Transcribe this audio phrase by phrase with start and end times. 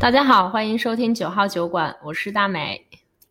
[0.00, 2.80] 大家好，欢迎收听九号酒馆，我是大美，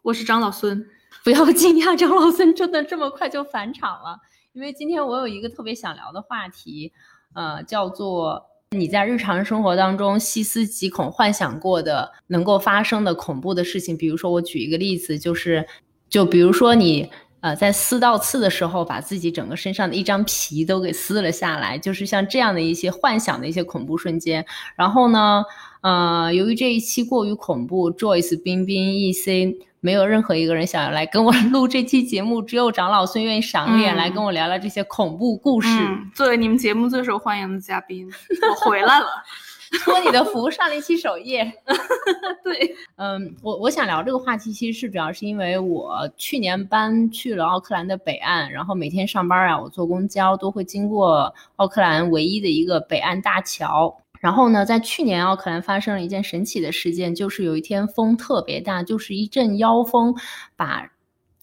[0.01, 0.85] 我是张老孙。
[1.23, 4.19] 不要惊讶，张老孙真的这么快就返场了，
[4.51, 6.91] 因为今天我有一个特别想聊的话题，
[7.33, 13.95] 呃，叫做你在日常生活当中细思极恐幻想过的能够发生的恐怖的事情。
[13.95, 15.65] 比如说，我举一个例子，就是
[16.09, 17.09] 就比如说你
[17.39, 24.45] 呃在撕倒刺的时候，把自己整个身上的一张皮都给撕了下来，就是像这样的一些幻想的一些恐怖瞬间。
[24.75, 25.45] 然后呢？
[25.81, 35.69] 呃，由于这一期过于恐怖，Joyce、冰冰、EC 没有任何一个人想要来跟我 录这期节目，只有长老孙愿意赏脸来跟我聊聊这些恐怖故事。
[36.15, 38.09] 作为你们节目最受欢迎的嘉宾，
[38.49, 39.05] 我回来了，
[39.85, 41.53] 托你的福上了一期首页。
[42.43, 53.95] 对，嗯，我我想聊这个话题，其实是主要是因为我去年搬去了奥克兰的北岸，然后每天上班啊，我坐公交都会经过奥克兰唯一的一个北岸大桥。
[54.19, 60.15] 然后呢，在去年奥克兰发生了一件神奇的事件，就是有一天风特别大，就是一阵妖风，
[60.55, 60.91] 把。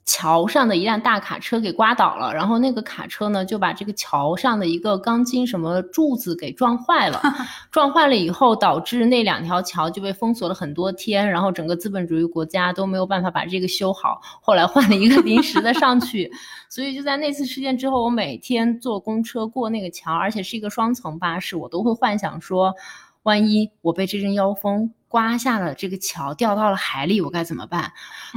[0.05, 7.23] 桥上的一辆大卡车给刮倒了，然后那个卡车呢就把这个桥上的一个钢筋什么柱子给撞坏了，
[7.73, 16.31] 撞坏了以后导致那两条桥就被封锁了很多天，然后整个资本主义国家都没有办法把这个修好，后来换了一个临时的上去，
[16.69, 22.75] 所以就在那次事件之后，我每天坐公车过那个桥，而且是一个双层巴士，我都会幻想说，
[23.25, 24.95] 万一我被这阵妖风。
[25.07, 27.93] 刮下了这个桥，掉到了海里，我该怎么办？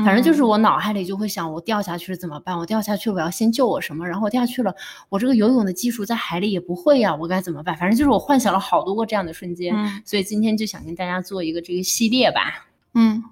[0.06, 2.56] 反正就是我脑海里就会想，我掉下去了怎么办？
[2.56, 4.08] 我掉下去，我要先救我什么？
[4.08, 4.72] 然后掉下去了，
[5.10, 7.76] 我这个游泳的技术在海里也不会呀，我该怎么办？
[7.76, 9.74] 反正就是我幻想了好多个这样的瞬间，
[10.06, 12.68] 所以今天就想跟大家做一个这个系列吧。
[12.94, 13.24] 嗯，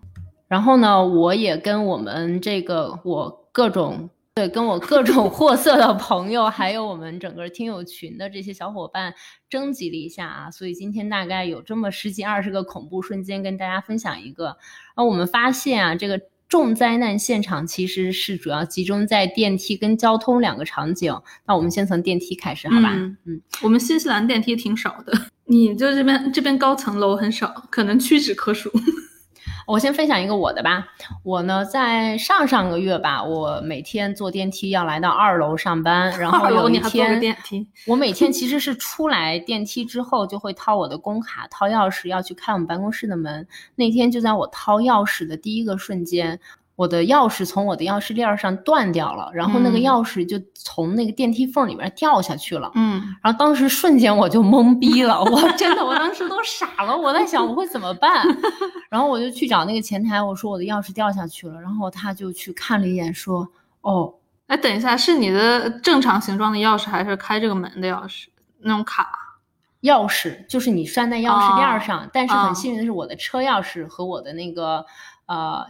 [0.48, 4.09] 然后呢，我也跟我们这个我各种。
[4.36, 9.14] 对，跟我各种 货色的朋友，还有我们整个听友群的这些小伙伴
[9.50, 14.47] 征集了一下啊，所以今天大概有这么十几二十个恐怖瞬间跟大家分享一个。
[14.47, 16.19] 然后我们发现啊，这个
[16.50, 21.17] 重灾难现场其实是主要集中在电梯跟交通两个场景。
[21.48, 22.92] 那我们先从电梯开始，好吧？
[23.23, 25.14] 嗯，我们新西兰电梯挺少的，
[25.45, 28.70] 你就这边这边高层楼很少，可能屈指可数。
[29.65, 30.87] 我先分享一个我的吧。
[31.23, 37.36] 我呢，在上上个月吧，我每天坐电梯要来到二楼上班，然后有一天，
[37.87, 43.48] 我每天其实是出来电梯之后就会掏我的工卡、掏钥匙要去开我们办公室的门。
[43.76, 46.39] 那天就在我掏钥匙的第一个瞬间。
[46.75, 52.69] 我的钥匙从我的钥匙链上断掉了，然后那个钥匙就从那个电梯缝里面掉下去了。
[52.75, 58.25] 嗯，然后当时瞬间我就懵逼了，我 真的，我当时都傻了，我在想我会怎么办。
[58.91, 63.47] 然后我就去找那个前台，我说我的钥匙掉下去了，然后他就去看了一眼，说
[63.80, 64.14] ：“哦，
[64.47, 68.25] 哎，等一下，是你的正常形状的钥匙，还是开这个门的钥匙？
[68.59, 69.09] 那种卡
[69.83, 72.09] 钥匙，就是你拴在钥匙链上。
[72.11, 74.85] 但是很幸运的是，我的车钥匙和我的那个
[75.27, 75.65] 呃。”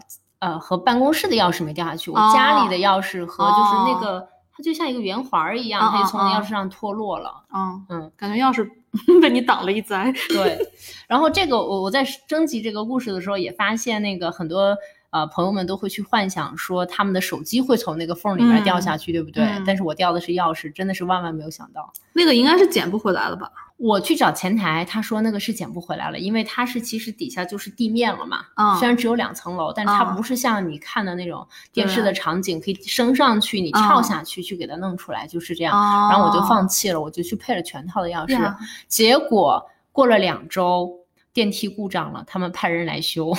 [0.45, 7.33] 呃，和办公室的钥匙没掉下去，我家里的钥匙和就是那个，它就像一个圆环一样，它就从钥匙上脱落了。
[7.51, 8.69] 嗯嗯，感觉钥匙
[9.19, 10.13] 被你挡了一灾。
[10.29, 10.59] 对，
[11.07, 14.77] 然后这个我我在征集这个故事的时候也发现，那个很多
[15.15, 19.47] 呃朋友们都会去幻想说他们的手机会从那个缝里面掉下去，对不对？
[19.65, 21.93] 但是我掉的是钥匙，真的是万万没有想到。
[22.11, 23.49] 那个应该是捡不回来了吧？
[23.77, 28.41] 我去找前台，他说那个是捡不回来了，因为它是其实底下就是地面了嘛。
[28.55, 35.73] 啊，虽然只有两层楼，但是它不是像你看的那种电视的场景，可以升上去，你跳下去去给它弄出来，就是这样。
[36.09, 38.55] 然后我就放弃了，我就去配了全套的钥匙。
[38.89, 40.89] 结果过了两周，
[41.31, 43.33] 电梯故障了，他们派人来修。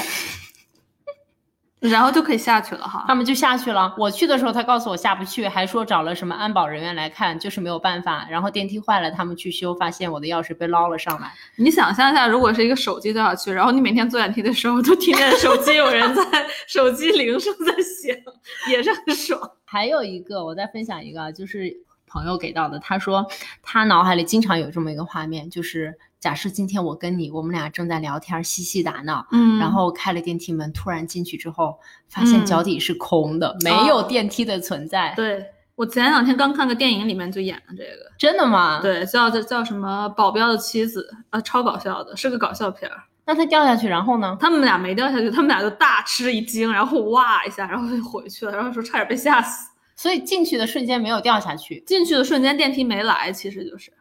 [1.88, 3.94] 然后就可以下去了哈，他们就下去了。
[3.98, 8.26] 我去的时候，他告诉我下不去，还说找了什么安保人员来看，就是没有办法。
[8.30, 11.32] 然后电梯坏了，他们去修，发现我的钥匙被捞了上来。
[11.56, 16.22] 你想象一下，如果是一个手机掉下去，然后你每天坐电梯的时候都听见手机有人在
[16.66, 18.16] 手机铃声在响，
[18.70, 19.50] 也是很爽。
[19.64, 21.76] 还有一个，我再分享一个，就是
[22.06, 23.26] 朋友给到的，他说
[23.62, 25.98] 他脑海里经常有这么一个画面，就是。
[26.18, 31.78] 假设今天我跟你，我们俩正在聊天，嬉戏打闹，嗯，然后开了电梯门，突然进去之后，
[32.08, 35.12] 发现脚底是空的，没有电梯的存在。
[35.14, 38.80] 对我前两天刚看个电影，里面就演了这个，真的吗？
[38.80, 40.08] 对，叫叫叫什么？
[40.08, 42.96] 保镖的妻子啊，超搞笑的，是个搞笑片儿。
[43.26, 44.36] 那他掉下去，然后呢？
[44.40, 49.70] 他们俩没掉下去，他们俩就大吃一惊，然后哇一下，然后就回去了，然后说差点被吓死。
[49.96, 53.92] 所以进去的瞬间没有掉下去，进去的瞬间电梯没来，其实就是。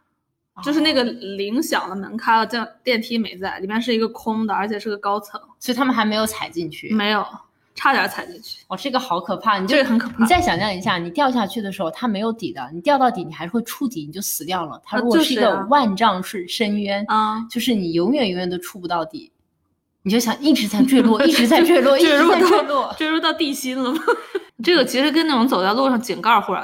[0.64, 7.26] 就是那个铃响了，门开了，这电梯没在，里面是一个空的，而且是个高层，所以他们还没有踩进去，没有，
[7.76, 8.64] 差点踩进去。
[8.68, 10.16] 哦，这个好可怕，你这个很可怕。
[10.18, 14.82] 你再想象一下，你掉下去的时候，它没有底的，你掉到底，你还是会触底，你就死掉了。
[14.86, 19.32] 它如果是一个万丈深深渊啊，就是你永远永远都触不到底。
[20.04, 24.00] 你就想一直在坠落，一直在坠落， 一直在坠落，坠入到地心了吗？
[24.64, 26.64] 这个其实跟那种走在路上井盖忽然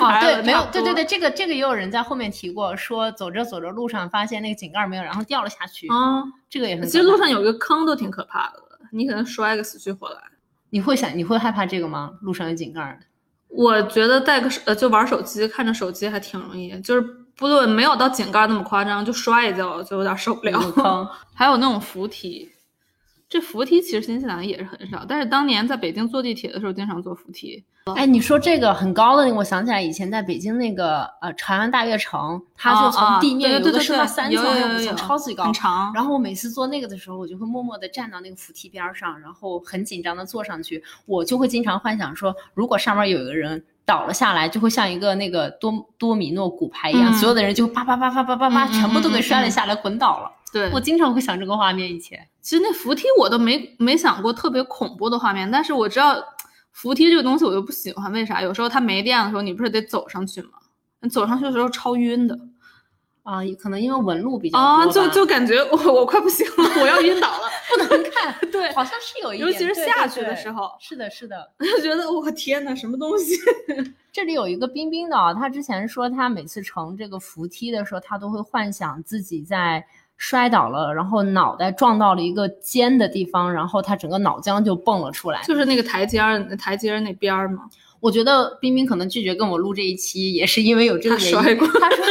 [0.00, 6.84] 啊，对，没有，对对对，这个这个也有人在后面提过，说走着走着路上发现那个井盖没有，然后掉了下去啊，这个也很。
[6.88, 10.20] 其实路上有个坑都挺可怕的，你可能摔个死去活来。
[10.70, 12.10] 你会想你会害怕这个吗？
[12.22, 12.98] 路上有井盖？
[13.48, 17.00] 我觉得带个呃就玩手机看着手机还挺容易，就是
[17.36, 20.58] 不论没有到井盖那么夸张，就摔一跤就有点受不了。
[20.72, 22.50] 坑， 还有那种扶梯。
[23.28, 27.64] 这扶梯其实新西兰也是很少，但是当年在北京坐地铁的时候，经常坐扶梯。
[27.96, 35.92] 哎，你说这个很高的，我想起来以前在北京那个呃朝阳大悦城，它就从地面有的升到三层、五层，超级高，很长。
[35.92, 40.82] 然后我每次坐那个的时候，我就会默默地站到那个扶梯边上，然后很紧张的坐上去。
[41.04, 50.30] 我就会经常幻想说，如果上面有一个人倒了下来，就会像一个那个多多米诺骨牌一样，所有的人就叭叭叭叭叭叭叭，全部都给摔了下来，滚倒了。
[50.56, 51.90] 对我经常会想这个画面。
[51.90, 56.16] 以前其实那扶梯我都没没想过特别恐怖的画面，但是我知道
[56.72, 58.10] 扶梯这个东西我就不喜欢。
[58.12, 58.40] 为啥？
[58.40, 60.50] 有时候它没电的时候，你不是得走上去吗？
[61.00, 62.38] 你走上去的时候超晕的
[63.22, 63.40] 啊！
[63.58, 68.34] 可能因为纹路比较啊，就就感觉我我快不行了，我要晕倒了， 不能看。
[68.50, 70.70] 对，好像是有一点，尤其是下去的时候。
[70.80, 73.36] 是的，是的，就觉得我天呐，什么东西？
[74.12, 79.84] 这里有一个冰冰的啊，他之前说他每次乘这个扶梯的时候，他都会幻想自己在。
[80.16, 87.64] 摔倒了，然后脑袋撞到了一个尖的地方，然后他整个脑浆就蹦了出来，就是那个台阶儿，台阶儿那边儿嘛。
[87.98, 91.34] 我觉得冰冰可能拒绝跟我录这一期，也是因为有这个原因。
[91.34, 92.04] 他摔过，他说，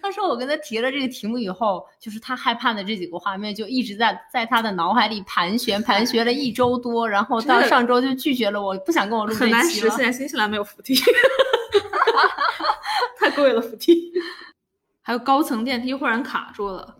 [0.00, 9.58] 他说我跟他提了这个题目以后，就是他害怕的这几个画面就一直在在他的脑海里盘旋，盘旋了一周多，然后到上周就拒绝了我，不想跟我录这一期了。
[9.58, 10.94] 很难实现，新西兰没有扶梯，
[13.18, 14.12] 太贵了扶梯，
[15.02, 16.96] 还有高层电梯忽然卡住了。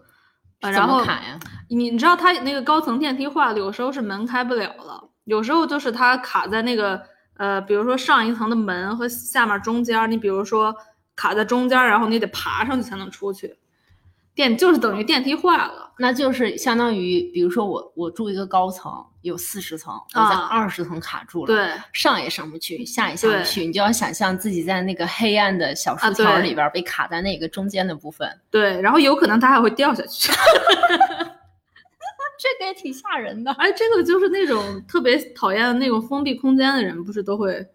[0.61, 1.39] 然后卡呀？
[1.69, 7.01] 你你知道它那个高层电梯坏了，有时候是门开不了了，有时候就是它卡在那个
[7.37, 10.75] 呃，比如说上一层的门和下面中间，你比如说
[11.17, 13.57] 卡在中间，然后你得爬上去才能出去。
[14.41, 18.91] 电就是等于电梯坏了，那就是相当于，比如说我我住一个高层，
[19.21, 30.33] 有四十层，我在二十层卡住了，对，上也上不去，下也下不去，你就要想象自己在那个黑暗的小竖条里边被卡在那个中间的部分，对，然后有可能它还会掉下去
[32.41, 33.53] 这个也挺吓人的。
[33.53, 37.69] 哎，这个就是那种特别讨厌那种封闭空间的人，不是都会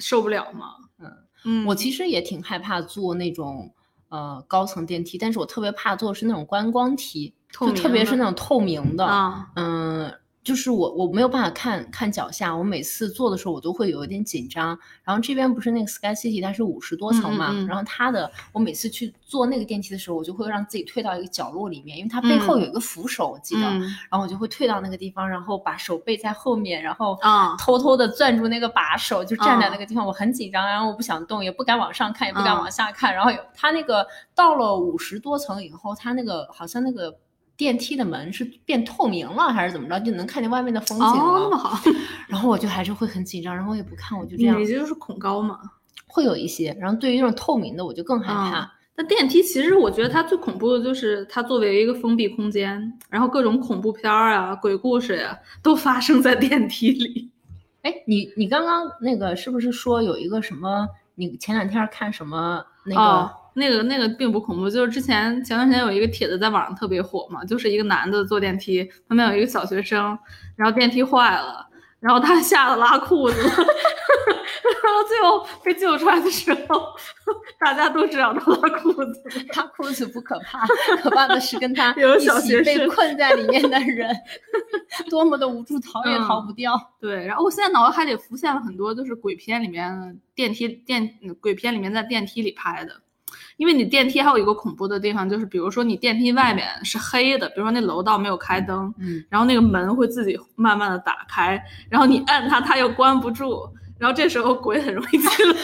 [0.00, 0.66] 受不了吗？
[0.98, 1.12] 嗯
[1.44, 3.72] 嗯，我其实也挺害怕坐那种。
[4.08, 9.06] 呃，高层电梯，但是我特别怕坐的是那种观光梯，就特别是那种透明的，
[9.54, 10.12] 嗯。
[10.46, 14.78] 就是我我没有办法看看脚下，我每次坐的时候我都会有一点紧张。
[15.02, 23.62] 然后这边不是那个 Sky City，它是五十多层嘛，然后它的我每次去坐那个电梯的时候，我就会让自己退到一个角落里面，因为它背后有一个扶手，我记得。
[23.62, 27.18] 然后我就会退到那个地方，然后把手背在后面，然后
[27.58, 30.06] 偷偷的攥住那个把手，就站在那个地方。
[30.06, 33.12] 我很紧张，然后我不想动，也不敢往上看，也不敢往下看。
[33.12, 37.18] 然后它那个到了五十多层以后，它那个好像那个。
[37.56, 41.12] 电梯的门是变透明了还是怎么着，就能看见外面的风景了。
[41.12, 41.78] 哦，那么好。
[42.28, 44.60] 然后我就还是会很紧张，然后我也不看，我就这样。
[44.60, 45.58] 你就是恐高嘛？
[46.06, 46.76] 会有一些。
[46.80, 48.70] 然后对于那种透明的，我就更害怕。
[48.94, 57.30] 那电梯其实我觉得它最恐怖的就是它作为一个封闭空间，然后各种恐怖片儿啊、鬼故事呀都发生在电梯里。
[57.82, 60.88] 哎，你你刚刚那个是不是说有一个什么？
[61.14, 63.30] 你前两天看什么那个？
[63.58, 70.16] 那个那个并不恐怖，就是之前前段时间有一个帖子在网上特别火嘛，就是一个男的坐电梯，旁边有一个小学生，
[70.56, 71.66] 然后电梯坏了，
[71.98, 76.94] 然后他吓得拉裤子， 然后最后被救出来的时候，
[77.58, 79.22] 大家都知道他拉裤子，
[79.56, 80.66] 拉裤子不可怕，
[81.02, 84.14] 可怕的是跟他 一起被困在里面的人，
[85.08, 86.78] 多么的无助，逃也逃不掉。
[87.00, 91.10] 对，然后我现在脑海里浮现了很多，就是鬼片里面电梯电
[91.40, 93.00] 鬼片里面在电梯里拍的。
[93.56, 105.56] 因为你电梯还有一个恐怖的地方，就是比如说你电梯外面是黑的，比如说那楼道没有开灯，嗯，然后那个门会自己慢慢的打开，然后你按它，它又关不住，然后这时候鬼很容易进来。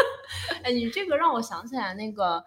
[0.64, 2.44] 哎，你这个让我想起来那个。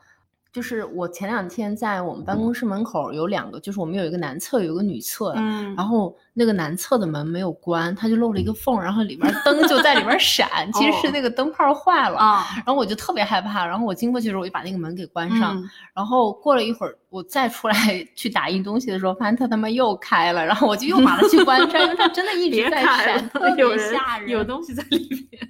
[0.54, 15.60] 就是我前两天在我们办公室门口有两个，就是我们有一个男厕，有一个女厕，嗯，然后那个男厕的门没有关，它就漏了一个缝，然后里边灯就在里边 闪，其实是那个灯泡坏了啊，然后我就特别害怕，然后我经过去的时候我就把那个门给关上，
[15.92, 17.76] 然后过了一会儿我再出来
[18.16, 25.50] 去打印东西的时候，发现它他妈又开了，然后我就又把它去关上，因为它真的一直在闪，特别吓人，有东西在里面。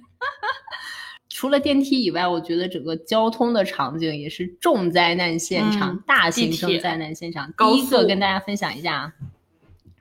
[1.34, 7.52] 除了电梯以外，我觉得整个交通的场景也是重灾难现场，大型重灾难现场。
[7.58, 9.12] 第一个跟大家分享一下，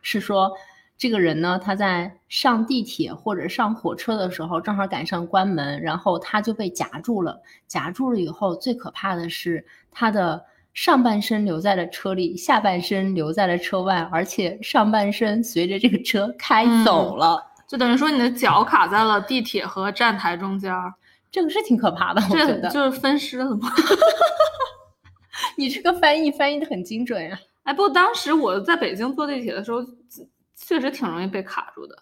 [0.04, 0.52] 是说
[0.96, 7.42] 这个人呢，他在上地铁或者上火车的时候，正好赶上关门，然后他就被夹住了。
[7.66, 10.40] 夹住了以后，最可怕的是他的
[10.76, 17.44] 上半身留在了车里，下半身留在了车外，而且上半身随着这个车开走了。
[17.68, 20.94] 就等于说你的脚卡在了地铁和站台中间儿，
[21.34, 22.70] 这个是挺可怕的，我觉得。
[22.70, 23.72] 这就是分尸了吗？
[25.58, 29.84] 你这个翻译翻译的很精准呀、哎，不过当时我在北京坐地铁的时候，
[30.56, 31.96] 确实挺容易被卡住的，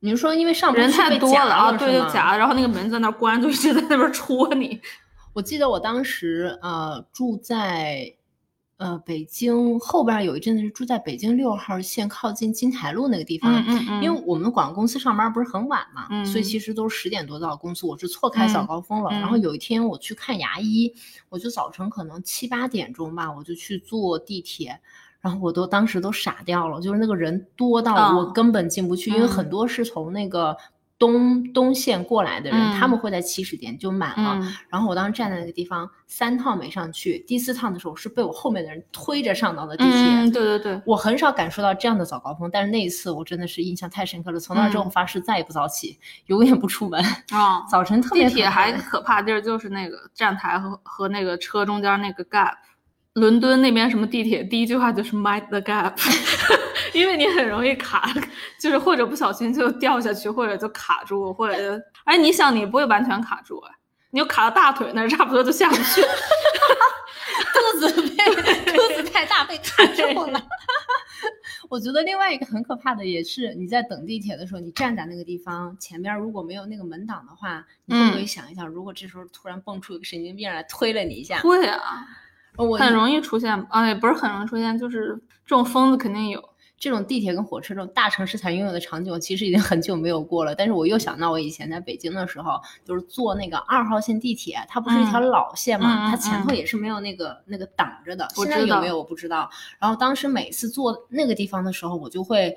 [0.00, 4.80] 你是说因为上不人太多了啊，对，就夹，然后那个门在那关，就一直在那边戳你。
[5.34, 8.10] 我记得我当时呃住在
[8.78, 13.52] 呃北京后边儿有一阵子是住在北京六号线靠近金台路那个地方。
[13.52, 19.10] 嗯嗯嗯，因为我们广告公司上班不是很晚嘛，嗯所以其实都是十点多到公司，我是错开早嗯高峰了。
[19.10, 20.94] 然后嗯有一天我去看牙医，
[21.28, 24.80] 我就早晨可能七八点钟吧，我就去坐地铁，
[25.20, 30.56] 然后我都当时都傻掉了，就是那个人多到我嗯根本进不去，因为嗯很多是从那个
[30.98, 34.38] 东东线过来的人，他嗯们会在起始点就满了。
[34.42, 39.92] 嗯然后我当时站在那个地方，三趟没上去，第四趟的时候是被我后面的人推着上到的地铁。
[39.92, 44.40] 嗯，对对对，我很少感受到这样的早高峰，但是那一次我真的是印象太深刻了。
[44.40, 47.00] 从那之后我发誓再也不早起，永远不出门。
[47.30, 52.54] 啊，早晨特别地铁还可怕地儿就是那个站台和和那个车中间那个 gap。
[53.14, 55.92] 伦敦那边什么地铁，第一句话就是 mind the gap，
[56.98, 58.10] 因为你很容易卡，
[58.58, 63.72] 就是或者不小心就掉下去，或者就卡住，或者就，哎，你想你不会完全卡住哎，
[64.10, 66.02] 你就卡到大腿那儿，差不多就下不去。
[67.54, 70.42] 肚子被肚子太大被卡住了。
[71.70, 81.38] 我觉得另外一个很可怕的也是你在等地铁的时候，你站在那个地方前边如果没有那个门挡的话，你会不会嗯想一想，如果这时候突然蹦出一个神经病来推了你一下？
[81.40, 82.06] 会啊，
[82.56, 86.42] 我很容易出现，啊，也不是很容易出现，就是这种疯子肯定有。
[86.78, 90.54] 这种地铁跟火车这种大城市才拥有的场景，我其实已经很久没有过了。
[90.54, 98.28] 但是我又想到我以前在北京的时候，就是坐那个二号线地铁，它不是一条嗯老线嘛，它前头嗯也是没有那个那个挡着的。
[98.36, 99.50] 我知道现在有没有我不知道。
[99.80, 102.56] 然后当时每次坐那个地方的时候，我就会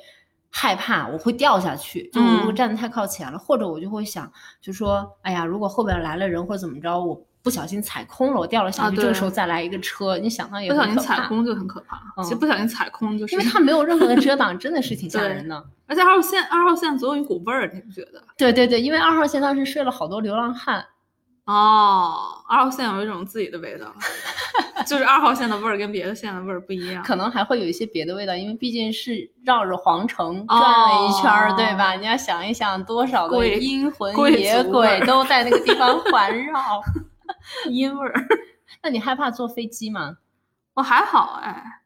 [0.49, 10.85] 害怕我会掉下去，就我如果嗯站得太靠前了，或者我就会想，就说哎呀，如果后边来了人或者怎么着，我不小心踩空了，我掉了下去，这个时候再来一个车，你想到也不小。
[10.85, 15.63] 心踩空就很可怕，其实嗯不小心踩空就是，因为它没有任何的遮挡， 真的是挺吓人的。
[15.87, 18.21] 而且二号线二号线总有一股味儿，你不觉得？
[18.37, 20.85] 对对对，因为二号线当时睡了好多流浪汉，
[21.45, 22.15] 哦，
[22.47, 23.93] 二号线有一种自己的味道，
[24.85, 27.03] 就是二号线的味儿跟别的线的味儿不一样。
[27.03, 31.95] 可能还会有一些别的味道，因为毕竟是绕着皇城转了一圈儿，对吧？
[31.95, 36.81] 哦你要想一想，多少个贵阴魂野鬼都在那个地方环绕。
[37.69, 38.13] 阴味儿，
[38.83, 40.17] 那你害怕坐飞机吗？
[40.73, 41.81] 我还好哎，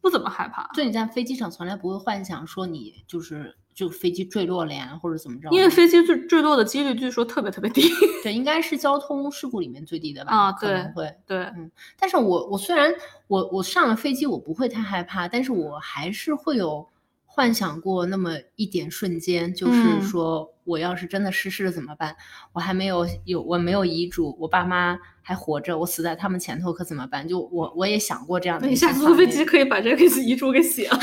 [0.00, 5.48] 不怎么害怕，就你在飞机上从来不会幻想说你就是就飞机坠落了呀，或者怎么着？
[5.50, 7.82] 因为飞机坠坠落的几率据说特别特别低。
[8.22, 10.32] 对，应该是交通事故里面最低的吧？
[10.34, 11.14] 啊对可能会。
[11.26, 12.92] 对，嗯但是我我虽然
[13.26, 16.86] 我我上了飞机，我不会太害怕，但是我还是会有
[17.34, 22.14] 幻想过那么一点瞬间，就是嗯说我要是真的失事了怎么办？
[22.52, 27.26] 我还没有有我没有遗嘱，我爸妈还活着，我死在他们前头可怎么办？
[27.26, 30.98] 就我我也想过这样那你下次坐飞机可以把这个遗嘱给写了。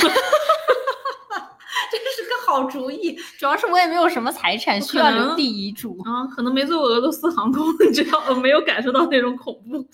[2.50, 5.98] 好主意，主要是我也没有什么财产需要留能立遗嘱。
[6.04, 9.88] 啊，可能没坐过俄罗斯航空，你知道，没有感受到那种恐怖。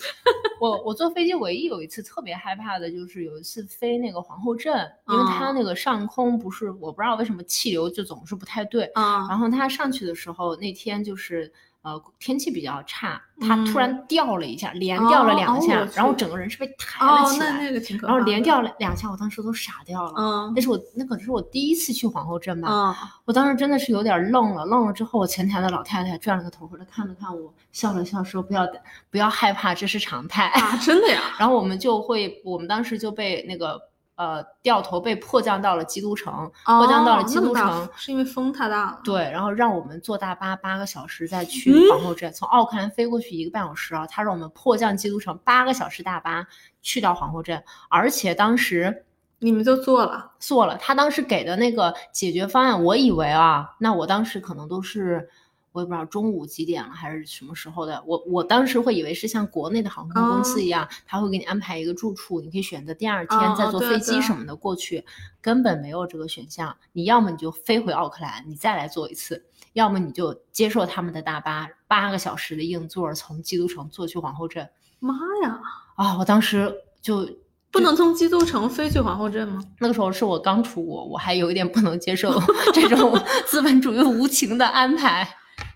[0.60, 4.74] 我我坐飞机唯一有一次特别害怕的就是有一次飞那个皇后镇，
[5.08, 11.52] 因为它嗯那个上空不是我不知道为什么气流就总是不太对，啊然后它上去的时候那天就是
[11.86, 18.14] 呃天气比较差，他突嗯然掉了一下，连掉了两下，然后整个人是被抬了哦，起来，那那个挺可怕。
[18.14, 20.14] 然后连掉了两下，我当时都傻掉了。
[20.18, 28.68] 嗯那是我那可是我第一次去皇后镇吧，嗯，我当时真的是有点愣了，愣了之后，我前台的老太太转了个头回来看了看我，笑了笑说：“不要
[29.12, 30.48] 不要害怕，这是常态。
[30.48, 31.22] 啊，真的呀？
[31.38, 33.80] 然后我们就会，我们当时就被那个
[34.16, 37.90] 呃掉头被迫降到了基督城，迫降到了基督城。
[37.96, 39.00] 是因为风太大了。
[39.04, 46.46] 对，然后让我们坐大巴八个小时再去嗯皇后镇，从奥克兰飞过去一个半小时啊，他让我们迫降基督城八个小时大巴
[46.82, 49.06] 去到皇后镇，而且当时
[49.40, 50.32] 你们就做了。
[50.40, 55.30] 做了，他当时给的那个解决方案，我以为啊，那我当时可能都是。
[55.76, 65.04] 我也不知道中午几点了还是什么时候的，我我当时会以为是像国内的航空公司哦一样，他会给你安排一个住处，你可以选择第二哦天再坐飞机什么的过去，
[65.42, 66.74] 根本没有这个选项。
[66.94, 74.70] 你要么你就飞回奥克兰，你再来坐一次，要么你就接受他们的大巴，八个小时的硬座从基督城坐去皇后镇。
[75.00, 75.14] 妈
[75.44, 75.60] 呀！
[75.98, 77.30] 啊，我当时就
[77.70, 79.62] 不能从基督城飞去皇后镇吗？
[79.80, 82.34] 那个时候是我刚出国，我还有一点不能接受
[82.74, 85.28] 这种 资本主义无情的安排。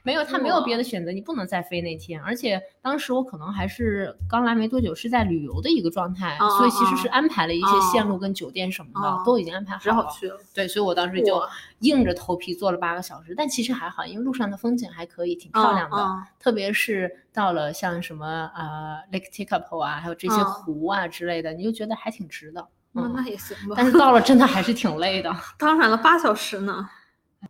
[0.04, 2.22] 没有，他没有别的选择，你不能再飞那天。
[2.22, 9.82] 而且当时我可能还是刚来没多久，是在旅游的一个状态，所以其实是安排了一些线路跟酒店什么的，都已经安排好了。
[9.84, 10.38] 只好去了。
[10.54, 11.42] 对，所以我当时就
[11.80, 15.98] 硬着头皮坐了八个小时，但其实还好，因为路上的风景还可以，挺漂亮的。
[16.40, 22.68] 特别是到了像什么呃 Lake Tekapo 啊，还有这些湖啊之类的，你就觉得还挺值的。
[22.96, 23.76] 嗯，那也行吧。
[23.78, 25.32] 但是到了真的还是挺累的。
[25.58, 26.90] 当然了，八小时呢。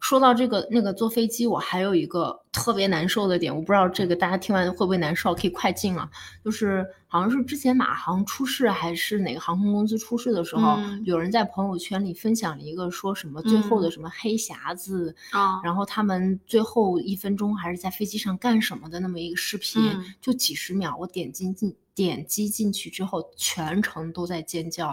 [0.01, 6.07] 说到这个那个坐飞机，我还有一个特别难受的点，我不知道这个大家听完会不会难受，可以快进啊。
[6.45, 19.81] 就是好像是之前马航出事还是哪个航空公司出事的时候，有人在朋友圈里分享了一个说什么最后的什么黑匣子啊，然后他们最后一分钟还是在飞机上干什么的那么一个视频，
[20.21, 24.89] 就几十秒，我点进进点击进去之后，全程都在尖叫。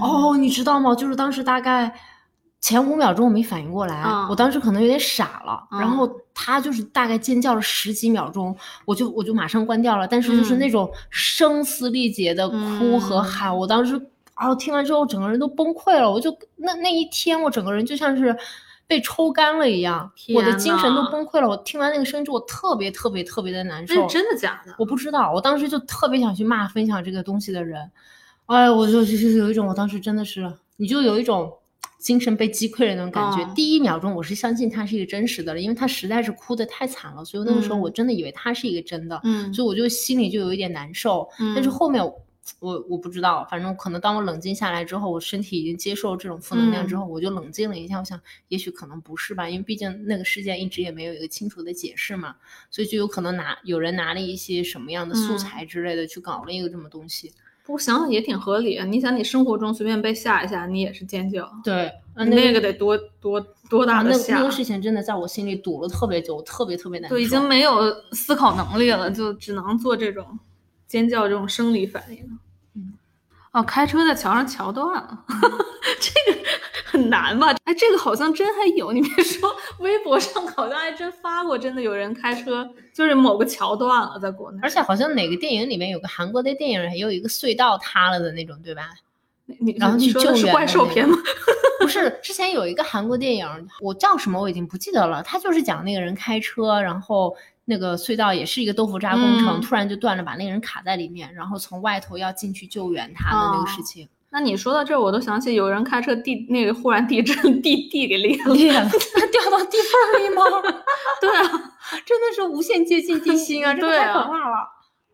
[0.00, 0.94] 哦，你知道吗？
[0.94, 1.92] 就是当时大概。
[2.60, 13.94] 前五秒钟我没反应过来，我当时可能有点傻了，然后他就是大概尖叫了十几秒钟，我就我就马上关掉了，但是就是那种声嘶力竭的哭和喊，我当时
[14.38, 18.36] 然后听完之后整个人都崩溃了，我就那那一天我整个人就像是
[18.86, 21.48] 被抽干了一样，我的精神都崩溃了。
[21.48, 24.06] 我听完那个声音之后，我特别特别特别的难受。
[24.06, 24.74] 真的假的？
[24.78, 27.90] 我不知道，我当时就特别想去骂分享这个东西的人，
[28.46, 31.50] 哎，我就就是有一种，我当时真的是，你就有一种。
[32.00, 41.28] 精神被击溃的那种感觉，第一秒钟我是相信他是一个真实的了，因为他实在是哭的太惨了，所以那个时候我真的以为他是一个真的，嗯，所以我就心里就有一点难受。
[41.54, 42.02] 但是后面
[42.58, 52.34] 我我不知道，反正可能当我冷静下来之后，我身体已经接受这种负能量之后，我就冷静了一下，我想也许可能不是吧，因为毕竟那个事件一直也没有一个清楚的解释嘛，
[52.70, 57.30] 所以就有可能拿有人拿了一些什么样的素材之类的去搞了一个这么东西。
[57.70, 61.50] 我想想也挺合理，你想你生活中随便被吓一下，你也是尖叫。
[61.62, 64.36] 对，那个得多多多大的吓？
[64.38, 67.16] 那个事情真的在我心里堵了特别久，特别特别难受。
[67.16, 70.26] 对，已经没有思考能力了，就只能做这种
[70.86, 72.38] 尖叫这种生理反应。
[73.52, 75.24] 嗯，哦，开车在桥上桥断了，
[76.00, 76.40] 这个。
[76.92, 77.54] 很难吧？
[77.66, 88.90] 哎，这个好像真还有，你别说，微博上好像还真发过，真的有人开车就是某个桥断了，在国内，而且好像哪个电影里面有个韩国的电影，也有一个隧道塌了的那种，对吧？
[89.60, 91.16] 你然后去救援怪兽片吗？
[91.78, 93.46] 不是，之前有一个韩国电影，
[93.80, 97.36] 我叫什么我已经不记得了，他就是讲那个人开车，然后
[97.70, 104.08] 那个隧道也是一个豆腐渣工程，突然就断了，把那个人卡在里面，然后从外头要进去救援他的那个事情。
[104.32, 110.42] 那你说到这儿，我都想起有人开车地那个忽然地震，地地给裂了，裂了，他 掉到地缝里吗？
[111.20, 111.42] 对啊，
[112.04, 114.68] 真的是无限接近地心啊，这太可怕了。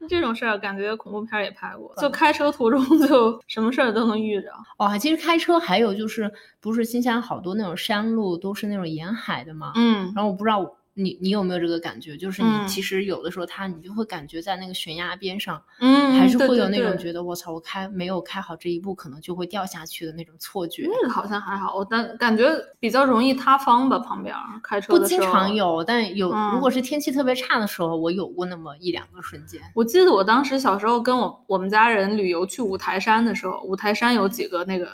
[0.08, 4.48] 这种事儿感觉恐怖片也拍过，就开车途中就什么事儿都能遇着。
[4.78, 9.72] 哦，其实开车还有就是，不是新西兰好多那种山路都是那种沿海的嘛？
[9.74, 10.75] 嗯，然后我不知道。
[10.98, 12.16] 你你有没有这个感觉？
[12.16, 20.88] 就是你其实有的时候，他你就会感觉在那个悬崖边上，嗯，还是会有那种觉得我操，我开没有开好这一步，可能就会掉下去的那种错觉。
[20.90, 29.60] 那个好像还好，我但感觉比较容易塌方吧，旁边开车不经常有，但有如果是天气特别差的时候，我有过那么一两个瞬间。
[29.74, 34.88] 我记得我当时小时候跟我我们家人旅游去五台山的时候，五台山有几个那个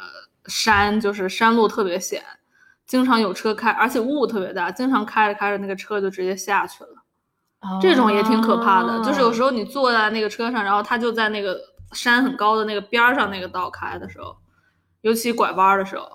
[0.47, 2.21] 山，就是山路特别险。
[2.93, 6.91] 经常有车开，而且雾特别大，经常开着开着那个车就直接下去了，
[7.81, 9.03] 这种也挺可怕的。
[9.03, 11.59] 就是有时候你坐在那个车上，然后它就在那个
[11.93, 14.37] 山很高的那个边儿上那个道开的时候，
[15.01, 16.07] 尤其拐弯的时候，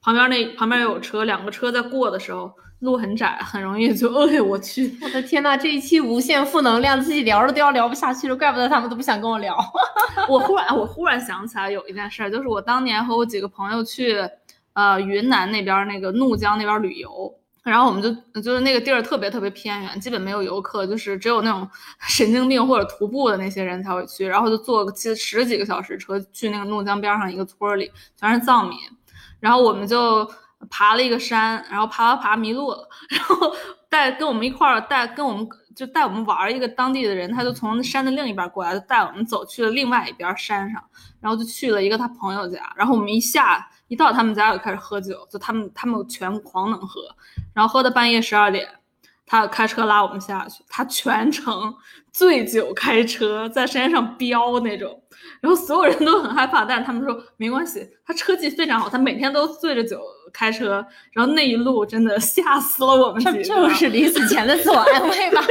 [0.00, 9.54] 旁边那旁边有车，两个车在过的时候，路很窄，很容易就哎 我去，我的天呐，这一期无限负能量，自己聊着都要聊不下去了，怪不得他们都不想跟我聊。
[10.30, 14.26] 我忽然我忽然想起来有一件事，就是我当年和我几个朋友去。
[14.80, 17.30] 呃，云南那边那个怒江那边旅游，
[17.62, 21.68] 然后我们就就是那个地儿特别特别偏远，基本没有游客，就是只有那种
[22.08, 28.78] 神经病或者徒步的那些人才会去，然后就坐个骑十几个小时车去那个怒江边上一个村里，全是藏民，
[29.38, 30.26] 然后我们就
[30.70, 33.54] 爬了一个山，然后爬爬爬迷路了， 然后
[33.90, 40.82] 带跟我们一块儿带跟我们就带我们玩一个当地的人，他就从山的另一边过来，就带我们走去了另外一边山上，
[41.20, 43.68] 然后就去了一个他朋友家，然后我们一下。
[43.90, 47.02] 一到他们家就开始喝酒，就他们他们全狂能喝，
[47.52, 48.68] 然后喝到半夜十二点，
[49.26, 51.74] 他开车拉我们下去，他全程
[52.12, 55.02] 醉酒开车在山上飙那种，
[55.40, 60.00] 然后所有人都很害怕，但是他们说没关系，他车技非常好，他每天都醉着酒
[60.32, 65.50] 开车，然后那一路真的吓死了我们几个，就是临死前的自我安慰吧， 就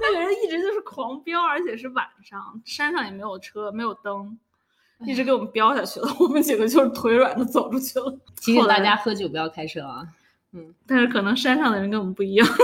[0.00, 4.38] 那个人一直就是狂飙，而且是晚上，山上也没有车，没有灯。
[5.06, 6.08] 一直给我们飙下去了。
[6.18, 8.12] 我们几个就是腿软的走出去了。
[8.40, 10.06] 提醒大家喝酒不要开车啊。
[10.52, 12.46] 嗯但是可能山上的人跟我们不一样。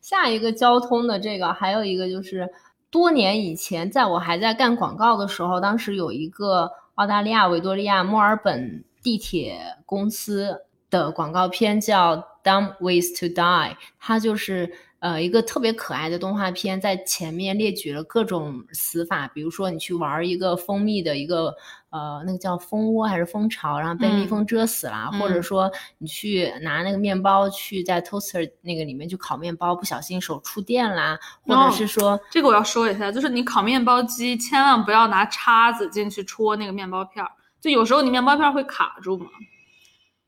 [0.00, 2.48] 下一个交通的这个，还有一个就是
[2.88, 14.72] 多年以前，在我还在干广告的时候，当时有一个澳大利亚维多利亚墨尔本地铁公司的广告片叫《Dumb Ways to Die》，它就是
[15.04, 21.54] 呃一个特别可爱的动画片，在前面列举了各种死法，比如说你去玩一个蜂蜜的一个
[21.90, 32.18] 呃那个叫蜂窝还是蜂巢，然后被蜜嗯蜂蛰死了，或者嗯说你去拿那个面包去在 toaster 那个里面去烤面包，不小心手触电啦，或哦者是说。
[32.30, 39.26] 这个我要说一下，就是你烤面包机千万不要拿叉子进去戳那个面包片儿，就有时候你面包片儿会卡住嘛，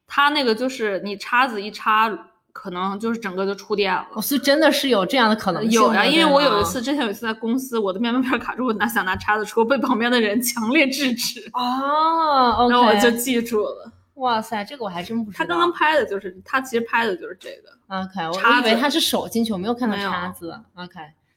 [0.06, 2.10] 它那个就是你叉子一插，
[2.56, 4.06] 可能就是整个就触电了。
[4.14, 13.92] 我是真的是有这样的可能性有呀，的因为我有一次，之前有一次在公司，我的面包片儿卡住，我拿想拿叉子戳，被旁边的人强烈制止，哦然后我就记住了。
[14.14, 15.44] 哇塞，这个我还真不知道。
[15.44, 17.70] 他刚刚拍的就是，他其实拍的就是这个。
[17.88, 20.58] OK，我以为他是手进去，我没有看到叉子。
[20.76, 20.94] OK，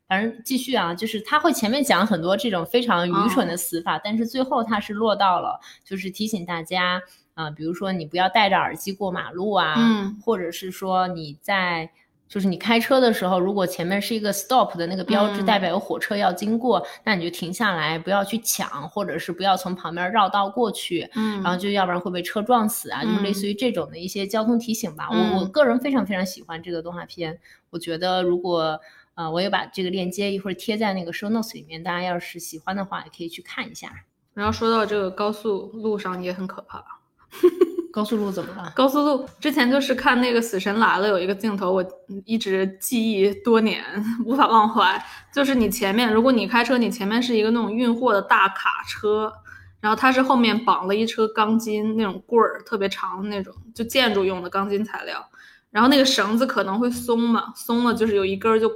[0.08, 7.02] 反正继续啊，就是他会前面讲很多这种非常愚蠢的死法，但是最后他是落到了就是提醒大家
[7.43, 11.89] 啊、比如说你不要戴着耳机过马路啊，嗯或者是说你在。
[12.30, 21.10] 就是你开车的时候，如果前面是一个 stop 的那个标志，嗯代表有火车要经过，那你就停下来，不要去抢，或者是不要从旁边绕道过去。
[21.15, 25.08] 嗯然后就要不然会被车撞死啊，就是类嗯似于这种的一些交通提醒吧。
[25.10, 27.39] 我我嗯个人非常非常喜欢这个动画片，
[27.71, 28.80] 我觉得如果
[29.15, 33.91] 呃我也把这个链接一会儿贴在那个 show notes 里面，大家要是喜欢的话，也可以去看一下。
[34.36, 36.86] 然后说到这个高速路上也很可怕。
[37.92, 38.72] 高速路怎么了？
[38.76, 41.84] 高速路之前就是看那个《死神来了》有一个镜头，我
[42.24, 43.84] 一直记忆多年，
[44.26, 45.04] 无法忘怀。
[45.34, 49.34] 就是你前面，如果你开车，你前面是一个那种运货的大卡车，
[49.82, 55.28] 然后它是后面绑了一车钢筋那种棍儿，特别长的那种，就建筑用的钢筋材料。
[55.72, 58.72] 然后那个绳子可能会松嘛，松了就是有一根就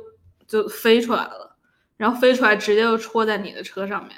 [0.48, 1.56] 就飞出来了，
[1.98, 4.18] 然后飞出来直接就戳在你的车上面。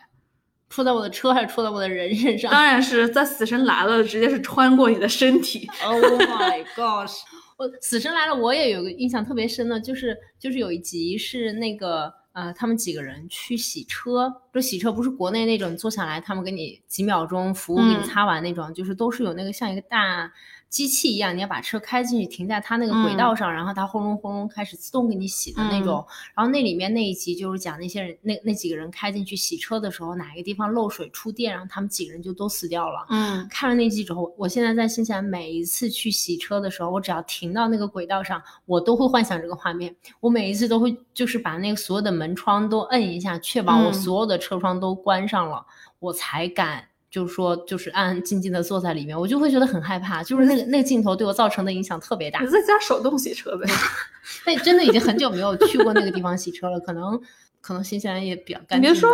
[0.69, 5.69] 戳在我的车还是戳在我的人身上 当然是在《死神来了》直接是穿过你的身体。
[5.84, 7.17] ？Oh my gosh！
[7.58, 20.30] 我死神来了，我也有个印象特别深的，就是就是有一集是那个呃，他们几个人去洗车，就洗车不是国内那种坐下来，他们给你几秒钟服务给你嗯擦完那种，就是都是有那个像一个大
[20.69, 26.06] 机器一样，你要把车开进去，停在它那个轨道上，然后它轰隆轰隆开始自动给你洗的那种。
[26.36, 33.06] 然后那里面那一集就是讲那些人那那几个人开进去洗车的时候，哪一个地方漏水触电，然后他们几个人就都死掉了。
[33.10, 39.95] 嗯看了那集之后，我现在在新西兰每一次去洗车的时候，我只要停到那个轨道上，我都会幻想这个画面。
[40.19, 45.65] 我每一次都会就是把那个所有的门窗都摁一下，确保我嗯所有的车窗都关上了，
[45.99, 46.89] 我才敢。
[47.15, 50.21] 就是说，就是安安静静的坐在里面，我就会觉得很害怕。
[50.21, 52.47] 就是那个那个镜头对我造成的影响特别大你。
[52.47, 53.65] 在家手动洗车呗？
[54.45, 57.17] 那真的已经很久没有去过那个地方洗车了，可能
[57.62, 58.88] 可能新西兰也比较干净吧。
[58.89, 59.10] 你别说，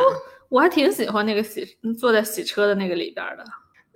[0.49, 3.43] 我还挺喜欢那个洗坐在洗车的那个里边儿的。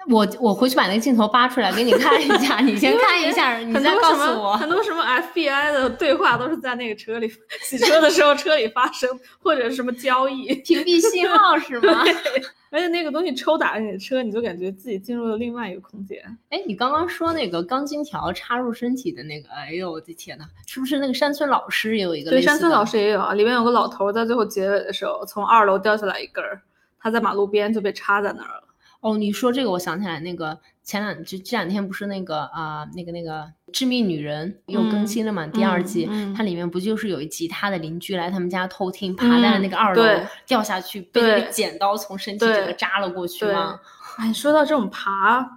[0.08, 4.56] 我我回去把那个镜头扒出来给你看一下，你先看一下，你再告诉我。
[4.58, 9.10] 很多什么 FBI 的对话都是在那个车里洗车的时候车里发生，
[9.42, 10.54] 或者什么交易。
[10.56, 12.04] 屏蔽信号是吗？
[12.72, 16.20] 而且那个东西抽打你的车，你就感觉自己进入了另外一个空间。
[16.50, 22.42] 哎，你刚刚说那个钢筋条插入身体的那个，哎呦我的天呐，是不是那个山村老师也有一个对？
[22.42, 26.62] 山村老师也有啊，里面有个老头在最后结尾的时候从二楼掉下来一根儿，
[27.00, 28.64] 他在马路边就被插在那儿了。
[29.06, 35.46] 哦，你说这个，我想起来那个前两就这两天不是那个啊、那个那个致命女人又更新了嘛？
[35.46, 43.80] 第二季，嗯它里面不就是有一集他的邻居来他们家偷听，爬在了那个二楼、对掉下去，被那个剪刀从身体整个扎了过去吗？
[44.18, 45.56] 哎，说到这种爬，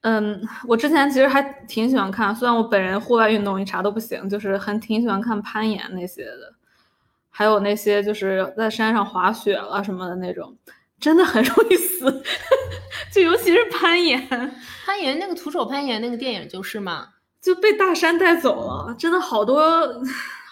[0.00, 6.52] 嗯，我之前其实还挺喜欢看，虽然我本人户外运动一啥都不行，就是很挺喜欢看攀岩那些的，
[7.30, 10.56] 还有那些就是在山上滑雪了什么的那种，
[11.02, 12.22] 真的很容易死，
[13.12, 14.26] 就尤其是攀岩，
[14.86, 17.08] 攀岩那个徒手攀岩那个电影就是嘛，
[17.42, 19.60] 就被大山带走了，真的好多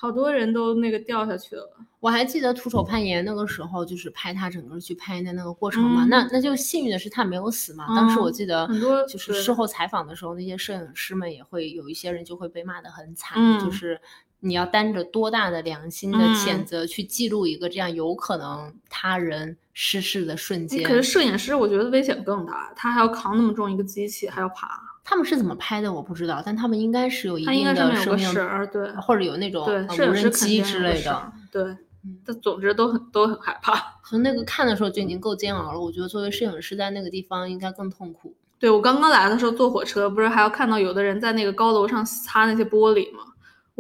[0.01, 1.63] 好多人都那个掉下去了。
[2.01, 6.05] 我还记得徒手攀岩那个时候，就是拍他整个去拍的那个过程嘛。
[6.05, 7.87] 嗯那那就幸运的是他没有死嘛。
[7.95, 14.01] 当时我嗯记得很多就是事后采访的时候，那些摄影师们也会有一些人就会被骂得很惨，嗯就是
[14.41, 20.81] 你要担着多大的良心的嗯谴责去记录一个这样有可能他人失事的瞬间。
[20.81, 31.33] 哎可是摄影师我觉得危险更大，他还要扛那么重一个机器，还要爬，他们是怎么拍的我不知道，但他们应该是有一定的生命绳儿，对或者有那种无人机之类的。
[31.51, 31.63] 对。
[31.63, 33.79] 嗯但总之都很都很害怕。
[34.09, 38.35] 从那个看的时候就已经够煎熬了，我觉得作为摄影师在那个地方应该更痛苦。
[38.59, 43.30] 对我刚刚来的时候坐火车，不是还要看到有的人在那个高楼上擦那些玻璃吗？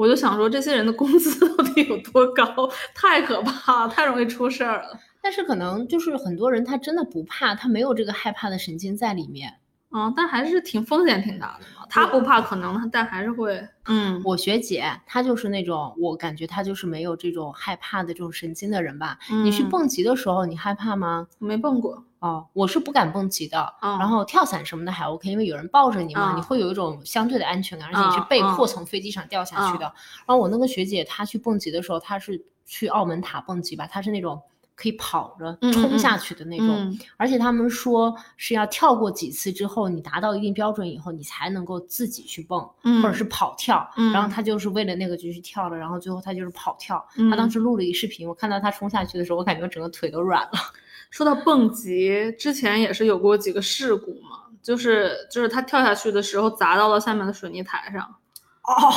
[0.01, 2.47] 我就想说，这些人的工资到底有多高？
[2.95, 4.99] 太可怕了，太容易出事儿了。
[5.21, 9.53] 但是可能就是很多人他真的不怕，他没有这个害怕的神经在里面。
[9.93, 11.85] 嗯，但还是挺风险挺大的嘛。
[11.91, 19.19] 他不怕可能，但还是会，嗯， 我学姐她就是那种，我感觉她就是没有这种害怕的这种神经的人吧。
[19.45, 21.27] 你去嗯蹦极的时候，你害怕吗？
[21.41, 23.75] 我没蹦过，哦，我是不敢蹦极的。
[23.83, 29.85] 嗯然后跳伞什么的还 OK，因为有人抱着你嘛，嗯你会有一种相对的安全感，而且你是被迫嗯从飞机上掉下去的。
[29.85, 34.41] 然后我那个学姐她去蹦极的时候，她是去澳门塔蹦极吧，她是那种
[34.75, 36.69] 可以跑着冲下去的那种。
[36.69, 43.91] 嗯而且他们说是要跳过几次之后，你达到一定标准以后，你才能够自己去蹦，嗯或者是跑跳。
[43.97, 47.03] 嗯然后她就是为了那个就去跳了，然后最后她就是跑跳。
[47.17, 50.53] 嗯他当时录了一视频，我看到她冲下去的时候，我感觉我整个腿都软了。
[51.11, 58.03] 说到蹦极，之前也是有过几个事故嘛，就是就是他跳下去的时候砸到了下面的水泥台上。
[58.63, 58.95] 哦，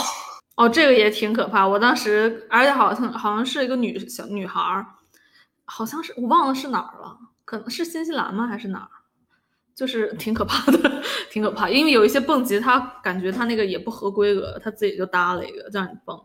[0.55, 1.67] 哦，这个也挺可怕。
[1.67, 4.85] 我当时，而且好像好像是一个女小女孩儿，
[5.65, 8.45] 好像是我忘了是哪儿了，可能是新西兰吗？
[8.45, 8.89] 还是哪儿？
[9.73, 11.67] 就是 挺可怕的，挺可怕。
[11.67, 16.15] 因为有一些蹦极，他感觉他那个也不合规格，他自己就搭了一个让你蹦。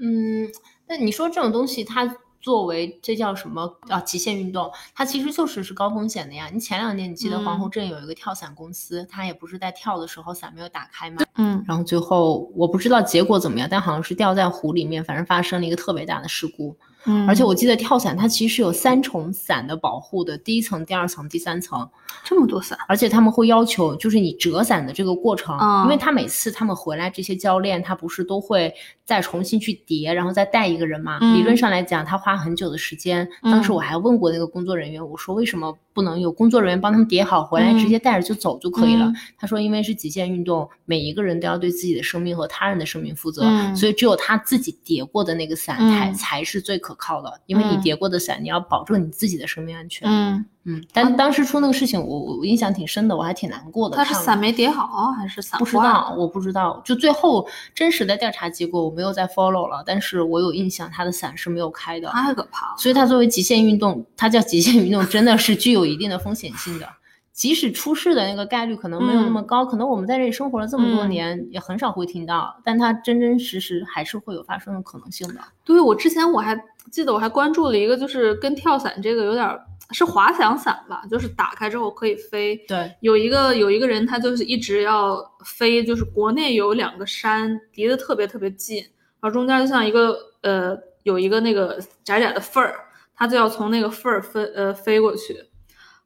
[0.00, 0.48] 嗯，
[0.86, 2.04] 那你说这种东西，它
[2.44, 3.98] 作为这叫什么啊？
[4.02, 6.50] 极限运动，它其实就是是高风险的呀。
[6.52, 11.22] 你前两年你记得皇后镇有一个跳伞公司，它也不是在跳的时候伞没有打开吗？
[11.36, 16.76] 嗯然后最后我不知道结果怎么样，但好像是掉在湖里面，反正发生了一个特别大的事故。
[17.06, 21.88] 嗯而且我记得跳伞它其实是有三重伞的保护的，第一层、第二层、第三层。
[22.24, 28.72] 这么多伞，而且他们会要求，就是你折伞的这个过程，嗯因为他每次他们回来，这些教练他不是都会
[29.04, 31.18] 再重新去叠，然后再带一个人嘛？
[31.20, 33.28] 嗯理论上来讲，他花很久的时间。
[33.42, 37.78] 当时嗯我还问过那个工作人员，我说为什么不能有工作人员帮他们叠好，回来嗯。
[37.78, 39.06] 直接带着就走就可以了？
[39.06, 39.14] 嗯。
[39.38, 43.74] 他说，因为是极限运动，每一个人都要对自己的生命和他人的生命负责，嗯。
[43.76, 46.14] 所以只有他自己叠过的那个伞才、嗯。
[46.14, 47.80] 才是最可靠的，因为你嗯。
[47.80, 50.08] 叠过的伞，你要保证你自己的生命安全。
[50.10, 53.96] 嗯，嗯，但当时出那个事情，我我印象挺深的，我还挺难过的。
[53.96, 56.80] 他是伞没叠好还是伞不知道，我不知道。
[56.84, 62.08] 就最后真实的调查结果我没有再 follow 了，但是我有印象，他的伞是没有开的。
[62.08, 62.74] 太可怕了。
[62.78, 66.88] 所以它作为极限运动，它叫极限运动，真的是具有一定的风险性的。
[67.34, 75.40] 即使出事的那个概率可能没有那么高，可能我们在这里生活了这么多嗯年，也很少会听到，但它真真实实还是会有发生的可能性的。
[75.64, 76.56] 对我之前我还
[76.90, 82.56] 记得我还关注了一个，就是跟跳伞这个有点儿是滑翔伞吧，就是打开之后可以飞。
[82.68, 88.78] 对，有一个有一个人他就是一直要飞，就是国内有两个山离得特别特别近，
[89.20, 92.74] 然后中间就像一个呃有一个那个窄窄的缝儿，
[93.14, 95.36] 他就要从那个缝儿飞呃飞过去，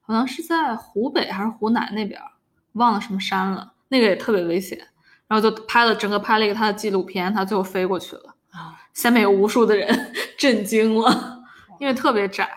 [0.00, 2.26] 好像是在湖北还是湖南那边儿，
[2.72, 4.78] 忘了什么山了，那个也特别危险。
[5.28, 8.34] 然后就拍了整个拍了一个他的纪录片，他最后飞过去了。
[8.98, 11.40] 啊，下面有无数的人 震惊了，
[11.78, 12.48] 因为特别窄。